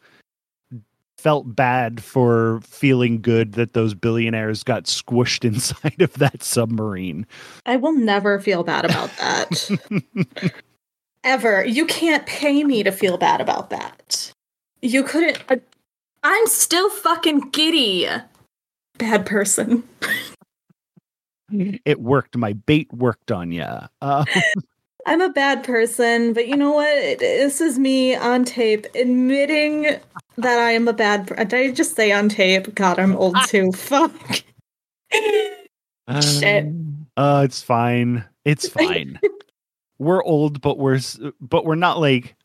felt 1.18 1.54
bad 1.54 2.02
for 2.02 2.60
feeling 2.62 3.20
good 3.22 3.52
that 3.52 3.74
those 3.74 3.94
billionaires 3.94 4.64
got 4.64 4.84
squished 4.84 5.44
inside 5.48 6.00
of 6.02 6.12
that 6.14 6.42
submarine. 6.42 7.26
I 7.64 7.76
will 7.76 7.92
never 7.92 8.40
feel 8.40 8.64
bad 8.64 8.84
about 8.84 9.10
that. 9.18 10.52
Ever. 11.24 11.64
You 11.64 11.86
can't 11.86 12.26
pay 12.26 12.64
me 12.64 12.82
to 12.82 12.90
feel 12.90 13.16
bad 13.18 13.40
about 13.40 13.70
that. 13.70 14.32
You 14.80 15.04
couldn't. 15.04 15.38
uh, 15.48 15.56
I'm 16.24 16.46
still 16.48 16.90
fucking 16.90 17.50
giddy. 17.50 18.08
Bad 18.98 19.24
person. 19.24 19.84
it 21.52 22.00
worked. 22.00 22.36
My 22.36 22.52
bait 22.52 22.92
worked 22.92 23.30
on 23.30 23.52
you. 23.52 23.66
Uh, 24.00 24.24
I'm 25.06 25.20
a 25.20 25.30
bad 25.30 25.64
person, 25.64 26.32
but 26.32 26.46
you 26.46 26.56
know 26.56 26.72
what? 26.72 27.18
This 27.18 27.60
is 27.60 27.78
me 27.78 28.14
on 28.14 28.44
tape 28.44 28.86
admitting 28.94 29.82
that 30.36 30.58
I 30.58 30.72
am 30.72 30.86
a 30.86 30.92
bad. 30.92 31.26
Per- 31.26 31.36
Did 31.36 31.54
I 31.54 31.70
just 31.72 31.96
say 31.96 32.12
on 32.12 32.28
tape? 32.28 32.74
God, 32.74 32.98
I'm 32.98 33.16
old 33.16 33.36
too. 33.46 33.72
Fuck. 33.76 34.12
Shit. 36.20 36.66
Uh, 37.16 37.42
it's 37.44 37.62
fine. 37.62 38.24
It's 38.44 38.68
fine. 38.68 39.18
we're 39.98 40.22
old, 40.22 40.60
but 40.60 40.78
we're 40.78 41.00
but 41.40 41.64
we're 41.64 41.74
not 41.74 41.98
like 41.98 42.36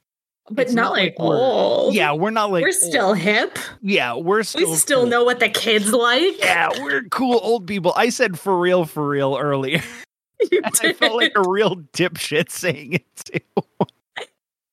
But 0.49 0.65
It's 0.67 0.73
not, 0.73 0.83
not 0.83 0.91
like, 0.93 1.15
like 1.19 1.29
old. 1.29 1.93
yeah, 1.93 2.13
we're 2.13 2.29
not 2.29 2.51
like 2.51 2.61
we're 2.61 2.67
old. 2.69 2.73
still 2.75 3.13
hip. 3.13 3.59
yeah, 3.81 4.13
we're 4.15 4.43
still 4.43 4.69
We 4.71 4.75
still 4.77 5.01
cool. 5.01 5.09
know 5.09 5.23
what 5.25 5.39
the 5.41 5.49
kids 5.49 5.91
like. 5.91 6.39
Yeah, 6.39 6.69
we're 6.81 7.03
cool 7.09 7.39
old 7.43 7.67
people. 7.67 7.91
I 7.97 8.09
said 8.09 8.39
for 8.39 8.57
real, 8.57 8.85
for 8.85 9.07
real 9.07 9.37
earlier. 9.37 9.81
You 10.51 10.61
And 10.63 10.79
I 10.83 10.93
felt 10.93 11.15
like 11.15 11.33
a 11.35 11.41
real 11.49 11.77
dipshit 11.93 12.51
saying 12.51 12.93
it 12.93 13.03
too. 13.25 13.39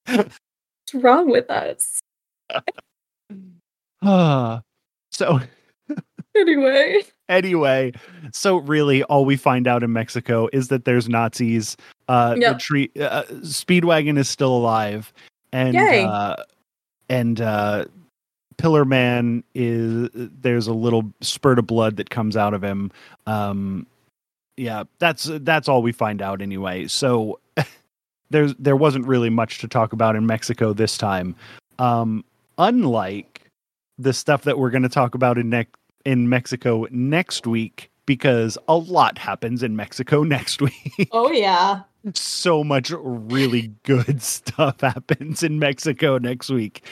What's 0.06 0.38
wrong 0.94 1.30
with 1.30 1.50
us? 1.50 2.00
Ah. 4.02 4.62
so 5.10 5.40
Anyway. 6.36 7.00
anyway, 7.28 7.92
so 8.32 8.56
really 8.58 9.02
all 9.04 9.24
we 9.24 9.36
find 9.36 9.66
out 9.68 9.82
in 9.82 9.92
Mexico 9.92 10.48
is 10.52 10.68
that 10.68 10.84
there's 10.84 11.08
Nazis. 11.08 11.76
Uh 12.08 12.34
Yep. 12.38 12.52
the 12.52 12.58
tree 12.58 12.90
uh, 13.00 13.22
Speedwagon 13.42 14.18
is 14.18 14.28
still 14.28 14.54
alive 14.54 15.12
and 15.54 15.74
uh 15.76 16.36
and 17.08 17.40
uh 17.40 17.84
Pillar 18.56 18.84
Man 18.84 19.42
is 19.54 20.10
there's 20.14 20.66
a 20.66 20.72
little 20.72 21.12
spurt 21.20 21.58
of 21.58 21.66
blood 21.66 21.96
that 21.96 22.10
comes 22.10 22.36
out 22.36 22.54
of 22.54 22.62
him. 22.62 22.90
Um 23.26 23.86
yeah, 24.56 24.84
that's 24.98 25.30
that's 25.30 25.68
all 25.68 25.82
we 25.82 25.92
find 25.92 26.20
out 26.22 26.42
anyway. 26.42 26.86
So 26.86 27.40
there's 28.30 28.54
there 28.56 28.76
wasn't 28.76 29.06
really 29.06 29.30
much 29.30 29.58
to 29.58 29.68
talk 29.68 29.92
about 29.92 30.16
in 30.16 30.26
Mexico 30.26 30.72
this 30.72 30.98
time. 30.98 31.34
Um 31.78 32.24
unlike 32.58 33.42
the 33.98 34.12
stuff 34.12 34.42
that 34.42 34.58
we're 34.58 34.70
going 34.70 34.82
to 34.82 34.88
talk 34.88 35.14
about 35.14 35.38
in 35.38 35.50
next 35.50 35.78
in 36.04 36.28
Mexico 36.28 36.86
next 36.90 37.46
week 37.46 37.90
because 38.06 38.58
a 38.68 38.76
lot 38.76 39.18
happens 39.18 39.62
in 39.62 39.76
Mexico 39.76 40.22
next 40.24 40.60
week. 40.60 41.08
Oh 41.12 41.30
yeah. 41.30 41.82
So 42.12 42.62
much 42.62 42.90
really 42.90 43.72
good 43.84 44.20
stuff 44.22 44.80
happens 44.80 45.42
in 45.42 45.58
Mexico 45.58 46.18
next 46.18 46.50
week. 46.50 46.84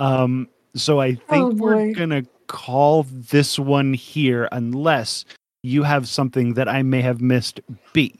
Um 0.00 0.48
so 0.76 1.00
I 1.00 1.14
think 1.14 1.30
Oh, 1.30 1.48
we're 1.50 1.92
going 1.92 2.10
to 2.10 2.26
call 2.48 3.04
this 3.04 3.58
one 3.60 3.94
here 3.94 4.48
unless 4.50 5.24
you 5.62 5.82
have 5.84 6.08
something 6.08 6.54
that 6.54 6.68
I 6.68 6.82
may 6.82 7.00
have 7.00 7.20
missed 7.20 7.60
Bee. 7.92 8.18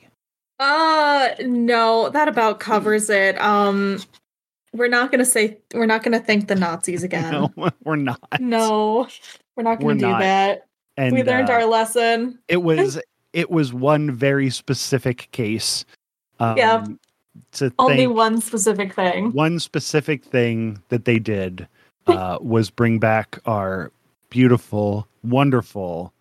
Uh 0.61 1.31
no, 1.41 2.11
that 2.11 2.29
about 2.29 2.61
covers 2.61 3.11
it. 3.11 3.41
Um 3.41 4.01
we're 4.73 4.89
not 4.89 5.11
gonna 5.11 5.25
say 5.25 5.59
we're 5.73 5.87
not 5.87 6.03
gonna 6.03 6.21
thank 6.21 6.49
the 6.49 6.55
Nazis 6.55 7.03
again. 7.05 7.33
No, 7.33 7.71
we're 7.85 7.97
not. 7.97 8.21
No, 8.41 9.09
we're 9.57 9.63
not 9.63 9.77
gonna 9.81 9.87
We're 9.87 9.95
do 9.95 10.09
not. 10.09 10.21
that. 10.21 10.67
And 10.97 11.13
we 11.15 11.23
learned 11.25 11.51
uh, 11.51 11.55
our 11.55 11.65
lesson. 11.65 12.39
it 12.49 12.59
was 12.63 13.01
it 13.33 13.51
was 13.51 13.73
one 13.73 14.11
very 14.13 14.49
specific 14.51 15.29
case. 15.33 15.85
Um, 16.53 16.57
Yeah. 16.59 16.85
To 17.53 17.73
Only 17.81 18.07
one 18.07 18.41
specific 18.41 18.95
thing. 18.95 19.33
one 19.33 19.59
specific 19.59 20.25
thing 20.25 20.81
that 20.89 21.05
they 21.05 21.19
did 21.19 21.67
uh, 22.07 22.39
was 22.41 22.71
bring 22.71 22.99
back 23.01 23.39
our 23.47 23.91
beautiful, 24.31 25.09
wonderful 25.25 26.13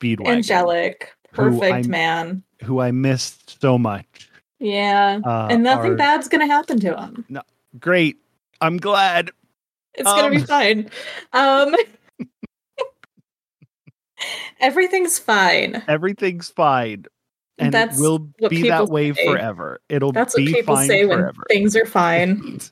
Speedwagon, 0.00 0.28
Angelic. 0.28 1.12
Perfect 1.32 1.62
I'm- 1.72 1.90
man. 1.90 2.42
who 2.62 2.80
I 2.80 2.92
missed 2.92 3.60
so 3.60 3.76
much. 3.78 4.30
Yeah. 4.60 5.20
Uh, 5.24 5.48
and 5.50 5.62
nothing 5.64 5.92
our- 5.92 5.96
bad's 5.96 6.28
gonna 6.28 6.46
happen 6.46 6.78
to 6.80 6.96
him. 6.96 7.26
Great. 7.80 8.16
I'm 8.60 8.76
glad. 8.76 9.30
It's 9.94 10.04
gonna 10.10 10.30
be 10.30 10.36
Um. 10.38 10.44
fine. 10.46 10.90
Um 11.32 11.74
Everything's 14.60 15.18
fine. 15.18 15.82
Everything's 15.88 16.48
fine. 16.48 17.06
And 17.58 17.72
That's 17.72 17.96
it 17.98 18.00
will 18.02 18.18
be 18.48 18.68
that 18.68 18.88
way 18.88 19.12
say. 19.12 19.26
forever. 19.26 19.80
It'll 19.88 20.10
be 20.12 20.16
fine. 20.16 20.22
That's 20.24 20.34
what 20.36 20.46
people 20.46 20.76
say 20.78 21.04
when 21.04 21.18
forever. 21.18 21.42
things 21.48 21.76
are 21.76 21.86
fine. 21.86 22.60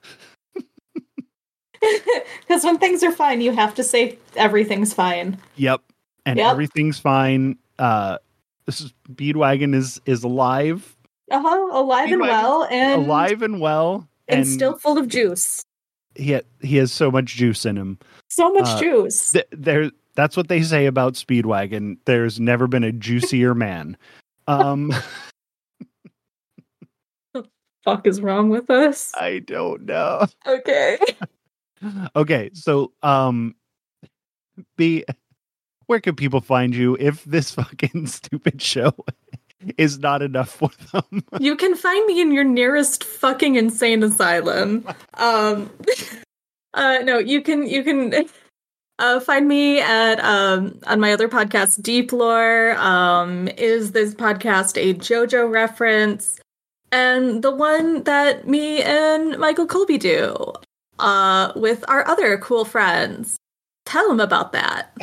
Because 2.41 2.63
when 2.65 2.79
things 2.79 3.03
are 3.03 3.11
fine, 3.11 3.41
you 3.41 3.51
have 3.53 3.75
to 3.75 3.83
say 3.83 4.17
everything's 4.37 4.95
fine. 4.95 5.37
Yep. 5.57 5.81
And 6.25 6.39
Yep. 6.39 6.51
everything's 6.53 6.99
fine. 7.01 7.59
Uh 7.79 8.19
this 8.67 8.81
is 8.81 8.93
Speedwagon 9.11 9.75
is 9.75 10.01
is 10.07 10.23
alive. 10.23 10.97
Uh 11.31 11.41
huh. 11.43 11.69
Alive 11.73 12.13
and 12.13 12.21
well, 12.21 12.65
and 12.71 13.03
alive 13.03 13.43
and 13.43 13.61
well. 13.61 14.07
and, 14.29 14.47
still 14.47 14.77
full 14.79 14.97
of 14.99 15.09
juice. 15.09 15.65
he 16.15 16.35
ha- 16.35 16.43
he 16.61 16.77
has 16.77 16.93
so 16.93 17.11
much 17.11 17.35
juice 17.35 17.67
in 17.67 17.77
him. 17.77 17.99
So 18.29 18.53
much 18.53 18.69
Uh, 18.69 18.79
juice. 18.81 19.33
Th- 19.33 19.47
there 19.51 19.91
that's 20.15 20.37
what 20.37 20.47
they 20.49 20.63
say 20.63 20.87
about 20.87 21.15
Speedwagon. 21.15 21.97
There's 22.05 22.39
never 22.39 22.69
been 22.69 22.85
a 22.85 22.93
juicier 22.93 23.55
man. 23.57 23.97
Um 24.53 24.93
Fuck 27.85 28.07
is 28.07 28.21
wrong 28.21 28.49
with 28.49 28.71
us? 28.71 29.13
I 29.19 29.41
don't 29.41 29.87
know. 29.87 30.27
Okay. 30.47 30.99
Okay, 32.15 32.49
so 32.55 32.93
um 33.03 33.57
Bee 34.77 35.05
where 35.87 35.99
can 35.99 36.15
people 36.15 36.41
find 36.41 36.77
you 36.77 36.97
if 37.01 37.25
this 37.25 37.51
fucking 37.57 38.07
stupid 38.07 38.63
show 38.63 38.95
is 39.77 39.99
not 39.99 40.23
enough 40.23 40.49
for 40.49 40.71
them? 40.93 41.25
you 41.41 41.57
can 41.57 41.75
find 41.75 42.07
me 42.07 42.21
in 42.21 42.31
your 42.31 42.45
nearest 42.45 43.03
fucking 43.03 43.57
insane 43.57 44.05
asylum. 44.05 44.87
Um 45.15 45.71
uh 46.75 46.99
no, 47.03 47.19
you 47.19 47.43
can 47.43 47.67
you 47.67 47.83
can 47.83 48.27
uh 49.03 49.21
find 49.21 49.49
me 49.49 49.81
at 49.81 50.21
um 50.21 50.79
on 50.87 51.01
my 51.01 51.13
other 51.13 51.29
podcast 51.29 51.83
Deep 51.83 52.13
Lore. 52.13 52.75
Um 52.79 53.49
is 53.49 53.93
this 53.93 54.15
podcast 54.15 54.79
a 54.79 54.95
JoJo 54.95 55.51
reference? 55.51 56.39
And 56.91 57.43
the 57.43 57.51
one 57.51 58.05
that 58.05 58.47
me 58.47 58.83
and 58.83 59.39
Michael 59.39 59.67
Colby 59.67 59.99
do 59.99 60.53
uh 60.99 61.53
with 61.57 61.85
our 61.89 62.07
other 62.07 62.39
cool 62.39 62.65
friends. 62.65 63.37
Tell 63.85 64.09
them 64.09 64.21
about 64.21 64.53
that. 64.53 64.97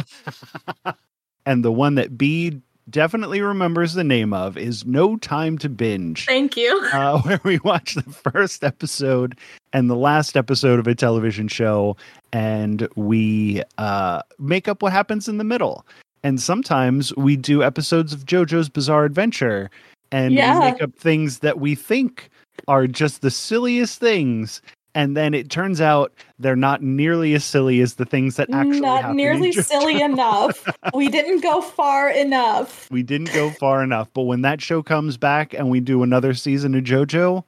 and 1.45 1.63
the 1.63 1.71
one 1.71 1.95
that 1.95 2.17
Bee 2.17 2.61
definitely 2.89 3.41
remembers 3.41 3.93
the 3.93 4.03
name 4.03 4.33
of 4.33 4.57
is 4.57 4.85
No 4.85 5.15
Time 5.17 5.57
to 5.59 5.69
Binge. 5.69 6.25
Thank 6.25 6.57
you. 6.57 6.77
uh, 6.93 7.21
where 7.21 7.39
we 7.43 7.59
watch 7.59 7.95
the 7.95 8.03
first 8.03 8.63
episode 8.63 9.37
and 9.73 9.89
the 9.89 9.95
last 9.95 10.35
episode 10.35 10.79
of 10.79 10.87
a 10.87 10.95
television 10.95 11.47
show, 11.47 11.95
and 12.33 12.87
we 12.95 13.61
uh, 13.77 14.21
make 14.39 14.67
up 14.67 14.81
what 14.81 14.91
happens 14.91 15.27
in 15.27 15.37
the 15.37 15.43
middle. 15.43 15.85
And 16.23 16.41
sometimes 16.41 17.15
we 17.15 17.37
do 17.37 17.63
episodes 17.63 18.11
of 18.13 18.25
JoJo's 18.25 18.69
Bizarre 18.69 19.05
Adventure, 19.05 19.69
and 20.11 20.33
Yeah. 20.33 20.59
we 20.59 20.71
make 20.71 20.81
up 20.81 20.93
things 20.95 21.39
that 21.39 21.59
we 21.59 21.75
think 21.75 22.29
are 22.67 22.87
just 22.87 23.21
the 23.21 23.31
silliest 23.31 23.99
things. 23.99 24.61
And 24.99 25.15
then 25.15 25.33
it 25.33 25.49
turns 25.49 25.79
out 25.79 26.11
they're 26.39 26.57
not 26.57 26.83
nearly 26.83 27.33
as 27.33 27.45
silly 27.45 27.79
as 27.79 27.93
the 27.93 28.03
things 28.03 28.35
that 28.35 28.49
actually 28.49 28.81
Not 28.81 29.15
nearly 29.15 29.53
silly 29.53 30.01
enough. 30.11 30.67
We 30.93 31.07
didn't 31.07 31.39
go 31.39 31.61
far 31.61 32.09
enough. 32.09 32.91
We 32.91 33.01
didn't 33.01 33.31
go 33.33 33.49
far 33.49 33.81
enough, 33.81 34.09
but 34.13 34.23
when 34.23 34.41
that 34.41 34.59
show 34.59 34.83
comes 34.83 35.15
back 35.15 35.53
and 35.53 35.69
we 35.69 35.79
do 35.79 36.03
another 36.03 36.33
season 36.33 36.75
of 36.75 36.83
JoJo, 36.83 37.45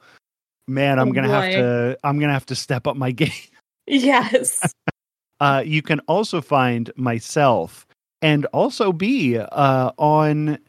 man, 0.70 0.98
I'm 0.98 1.10
Oh, 1.10 1.12
gonna 1.12 1.28
have 1.28 1.52
to 1.52 1.98
I'm 2.06 2.20
gonna 2.20 2.32
have 2.32 2.46
to 2.46 2.56
step 2.56 2.88
up 2.88 2.96
my 2.96 3.12
game. 3.24 3.32
Yes. 3.86 4.74
Uh, 5.42 5.64
you 5.66 5.82
can 5.82 6.00
also 6.02 6.40
find 6.40 6.92
myself 6.96 7.88
and 8.22 8.46
also 8.54 8.94
be 8.94 9.40
uh, 9.40 9.92
on 9.98 10.60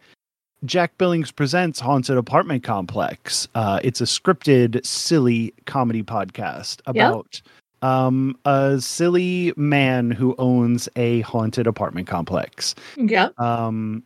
Jack 0.64 0.96
Billings 0.96 1.32
Presents 1.32 1.80
Haunted 1.80 2.16
Apartment 2.16 2.62
Complex. 2.62 3.48
Uh, 3.54 3.80
it's 3.82 4.00
a 4.00 4.04
scripted, 4.04 4.84
silly 4.86 5.52
comedy 5.66 6.02
podcast 6.02 6.80
about 6.86 7.42
um, 7.82 8.38
a 8.44 8.80
silly 8.80 9.52
man 9.56 10.10
who 10.10 10.36
owns 10.38 10.88
a 10.94 11.20
haunted 11.22 11.66
apartment 11.66 12.06
complex. 12.06 12.74
Yep. 12.96 13.38
Um, 13.40 14.04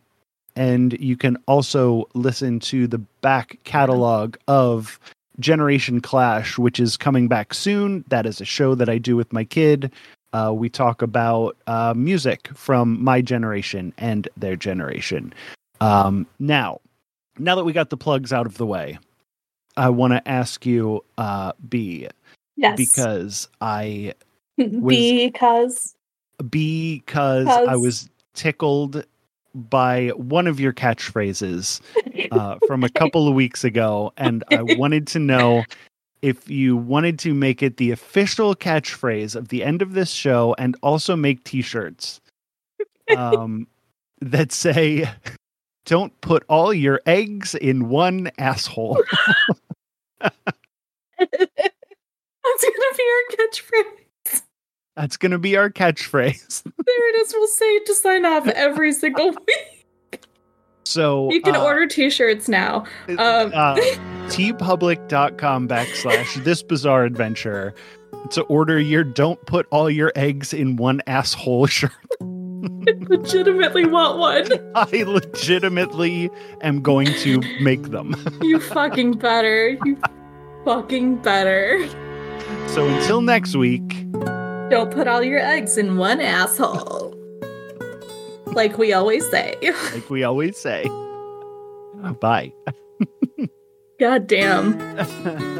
and 0.55 0.99
you 0.99 1.15
can 1.15 1.37
also 1.47 2.05
listen 2.15 2.59
to 2.61 2.87
the 2.87 2.97
back 2.97 3.59
catalog 3.63 4.35
of 4.47 4.99
Generation 5.39 6.01
Clash, 6.01 6.57
which 6.57 6.79
is 6.79 6.97
coming 6.97 7.27
back 7.27 7.53
soon. 7.53 8.03
That 8.07 8.25
is 8.25 8.41
a 8.41 8.45
show 8.45 8.73
that 8.73 8.89
I 8.89 8.97
do 8.97 9.15
with 9.15 9.31
my 9.31 9.43
kid. 9.43 9.91
Uh, 10.33 10.51
we 10.53 10.69
talk 10.69 11.03
about 11.03 11.55
uh, 11.67 11.93
music 11.95 12.49
from 12.55 13.01
my 13.03 13.21
generation 13.21 13.93
and 13.99 14.27
their 14.35 14.55
generation. 14.55 15.33
Um, 15.79 16.25
now, 16.39 16.81
now 17.37 17.55
that 17.55 17.63
we 17.63 17.73
got 17.73 17.89
the 17.89 17.97
plugs 17.97 18.33
out 18.33 18.45
of 18.45 18.57
the 18.57 18.65
way, 18.65 18.97
I 19.75 19.89
want 19.89 20.13
to 20.13 20.27
ask 20.27 20.65
you, 20.65 21.03
uh, 21.17 21.53
Bee, 21.69 22.07
Yes. 22.55 22.75
because 22.77 23.47
I 23.61 24.13
was- 24.57 24.95
because 24.95 25.93
because 26.39 27.47
I 27.47 27.75
was 27.75 28.09
tickled 28.35 29.03
by 29.55 30.09
one 30.09 30.45
of 30.45 30.59
your 30.59 30.71
catchphrases 30.73 31.81
uh, 32.31 32.57
from 32.67 32.83
a 32.83 32.89
couple 32.89 33.27
of 33.27 33.33
weeks 33.33 33.63
ago, 33.63 34.13
and 34.17 34.43
I 34.51 34.61
wanted 34.61 35.07
to 35.07 35.19
know 35.19 35.63
if 36.21 36.47
you 36.49 36.75
wanted 36.77 37.17
to 37.19 37.33
make 37.33 37.63
it 37.63 37.77
the 37.77 37.89
official 37.91 38.55
catchphrase 38.55 39.35
of 39.35 39.47
the 39.47 39.63
end 39.63 39.81
of 39.81 39.93
this 39.93 40.11
show, 40.11 40.55
and 40.59 40.75
also 40.83 41.15
make 41.15 41.43
T-shirts 41.43 42.21
um, 43.17 43.67
that 44.21 44.51
say. 44.51 45.09
Don't 45.87 46.19
put 46.21 46.43
all 46.47 46.73
your 46.73 47.01
eggs 47.05 47.55
in 47.55 47.89
one 47.89 48.29
asshole. 48.37 49.01
That's 50.19 50.35
gonna 51.19 51.39
be 52.95 53.03
our 53.03 53.37
catchphrase. 53.37 53.97
That's 54.97 55.15
going 55.15 55.31
to 55.31 55.37
be 55.37 55.55
our 55.55 55.69
catchphrase. 55.69 56.63
There 56.87 57.09
it 57.09 57.21
is. 57.21 57.33
We'll 57.33 57.47
say 57.47 57.65
it 57.65 57.85
to 57.85 57.95
sign 57.95 58.25
off 58.25 58.47
every 58.47 58.93
single 58.93 59.31
week. 59.31 60.23
So 60.85 61.29
You 61.31 61.41
can 61.41 61.55
uh, 61.55 61.63
order 61.63 61.85
t-shirts 61.85 62.47
now. 62.47 62.85
Um, 63.09 63.51
uh, 63.53 63.75
teepublic.com 64.27 65.67
backslash 65.67 66.43
this 66.45 66.63
bizarre 66.63 67.03
adventure 67.03 67.75
to 68.31 68.41
order 68.43 68.79
your 68.79 69.03
don't 69.03 69.45
put 69.45 69.67
all 69.69 69.89
your 69.89 70.13
eggs 70.15 70.53
in 70.53 70.77
one 70.77 71.01
asshole 71.07 71.67
shirt. 71.67 71.91
Legitimately 73.09 73.85
want 73.85 74.17
one. 74.17 74.47
I 74.75 75.03
legitimately 75.03 76.29
am 76.61 76.81
going 76.81 77.07
to 77.07 77.41
make 77.61 77.83
them. 77.91 78.15
You 78.41 78.59
fucking 78.59 79.13
better. 79.13 79.77
You 79.85 79.97
fucking 80.65 81.17
better. 81.17 81.87
So 82.67 82.87
until 82.87 83.21
next 83.21 83.55
week, 83.55 84.05
Don't 84.69 84.91
put 84.91 85.07
all 85.07 85.23
your 85.23 85.39
eggs 85.39 85.77
in 85.77 85.97
one 85.97 86.21
asshole. 86.21 87.13
Like 88.47 88.77
we 88.77 88.93
always 88.93 89.27
say. 89.29 89.55
like 89.93 90.09
we 90.09 90.23
always 90.23 90.57
say, 90.57 90.85
bye. 92.19 92.53
God 93.99 94.27
damn. 94.27 94.79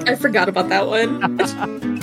I 0.08 0.16
forgot 0.16 0.48
about 0.48 0.70
that 0.70 0.88
one. 0.88 2.00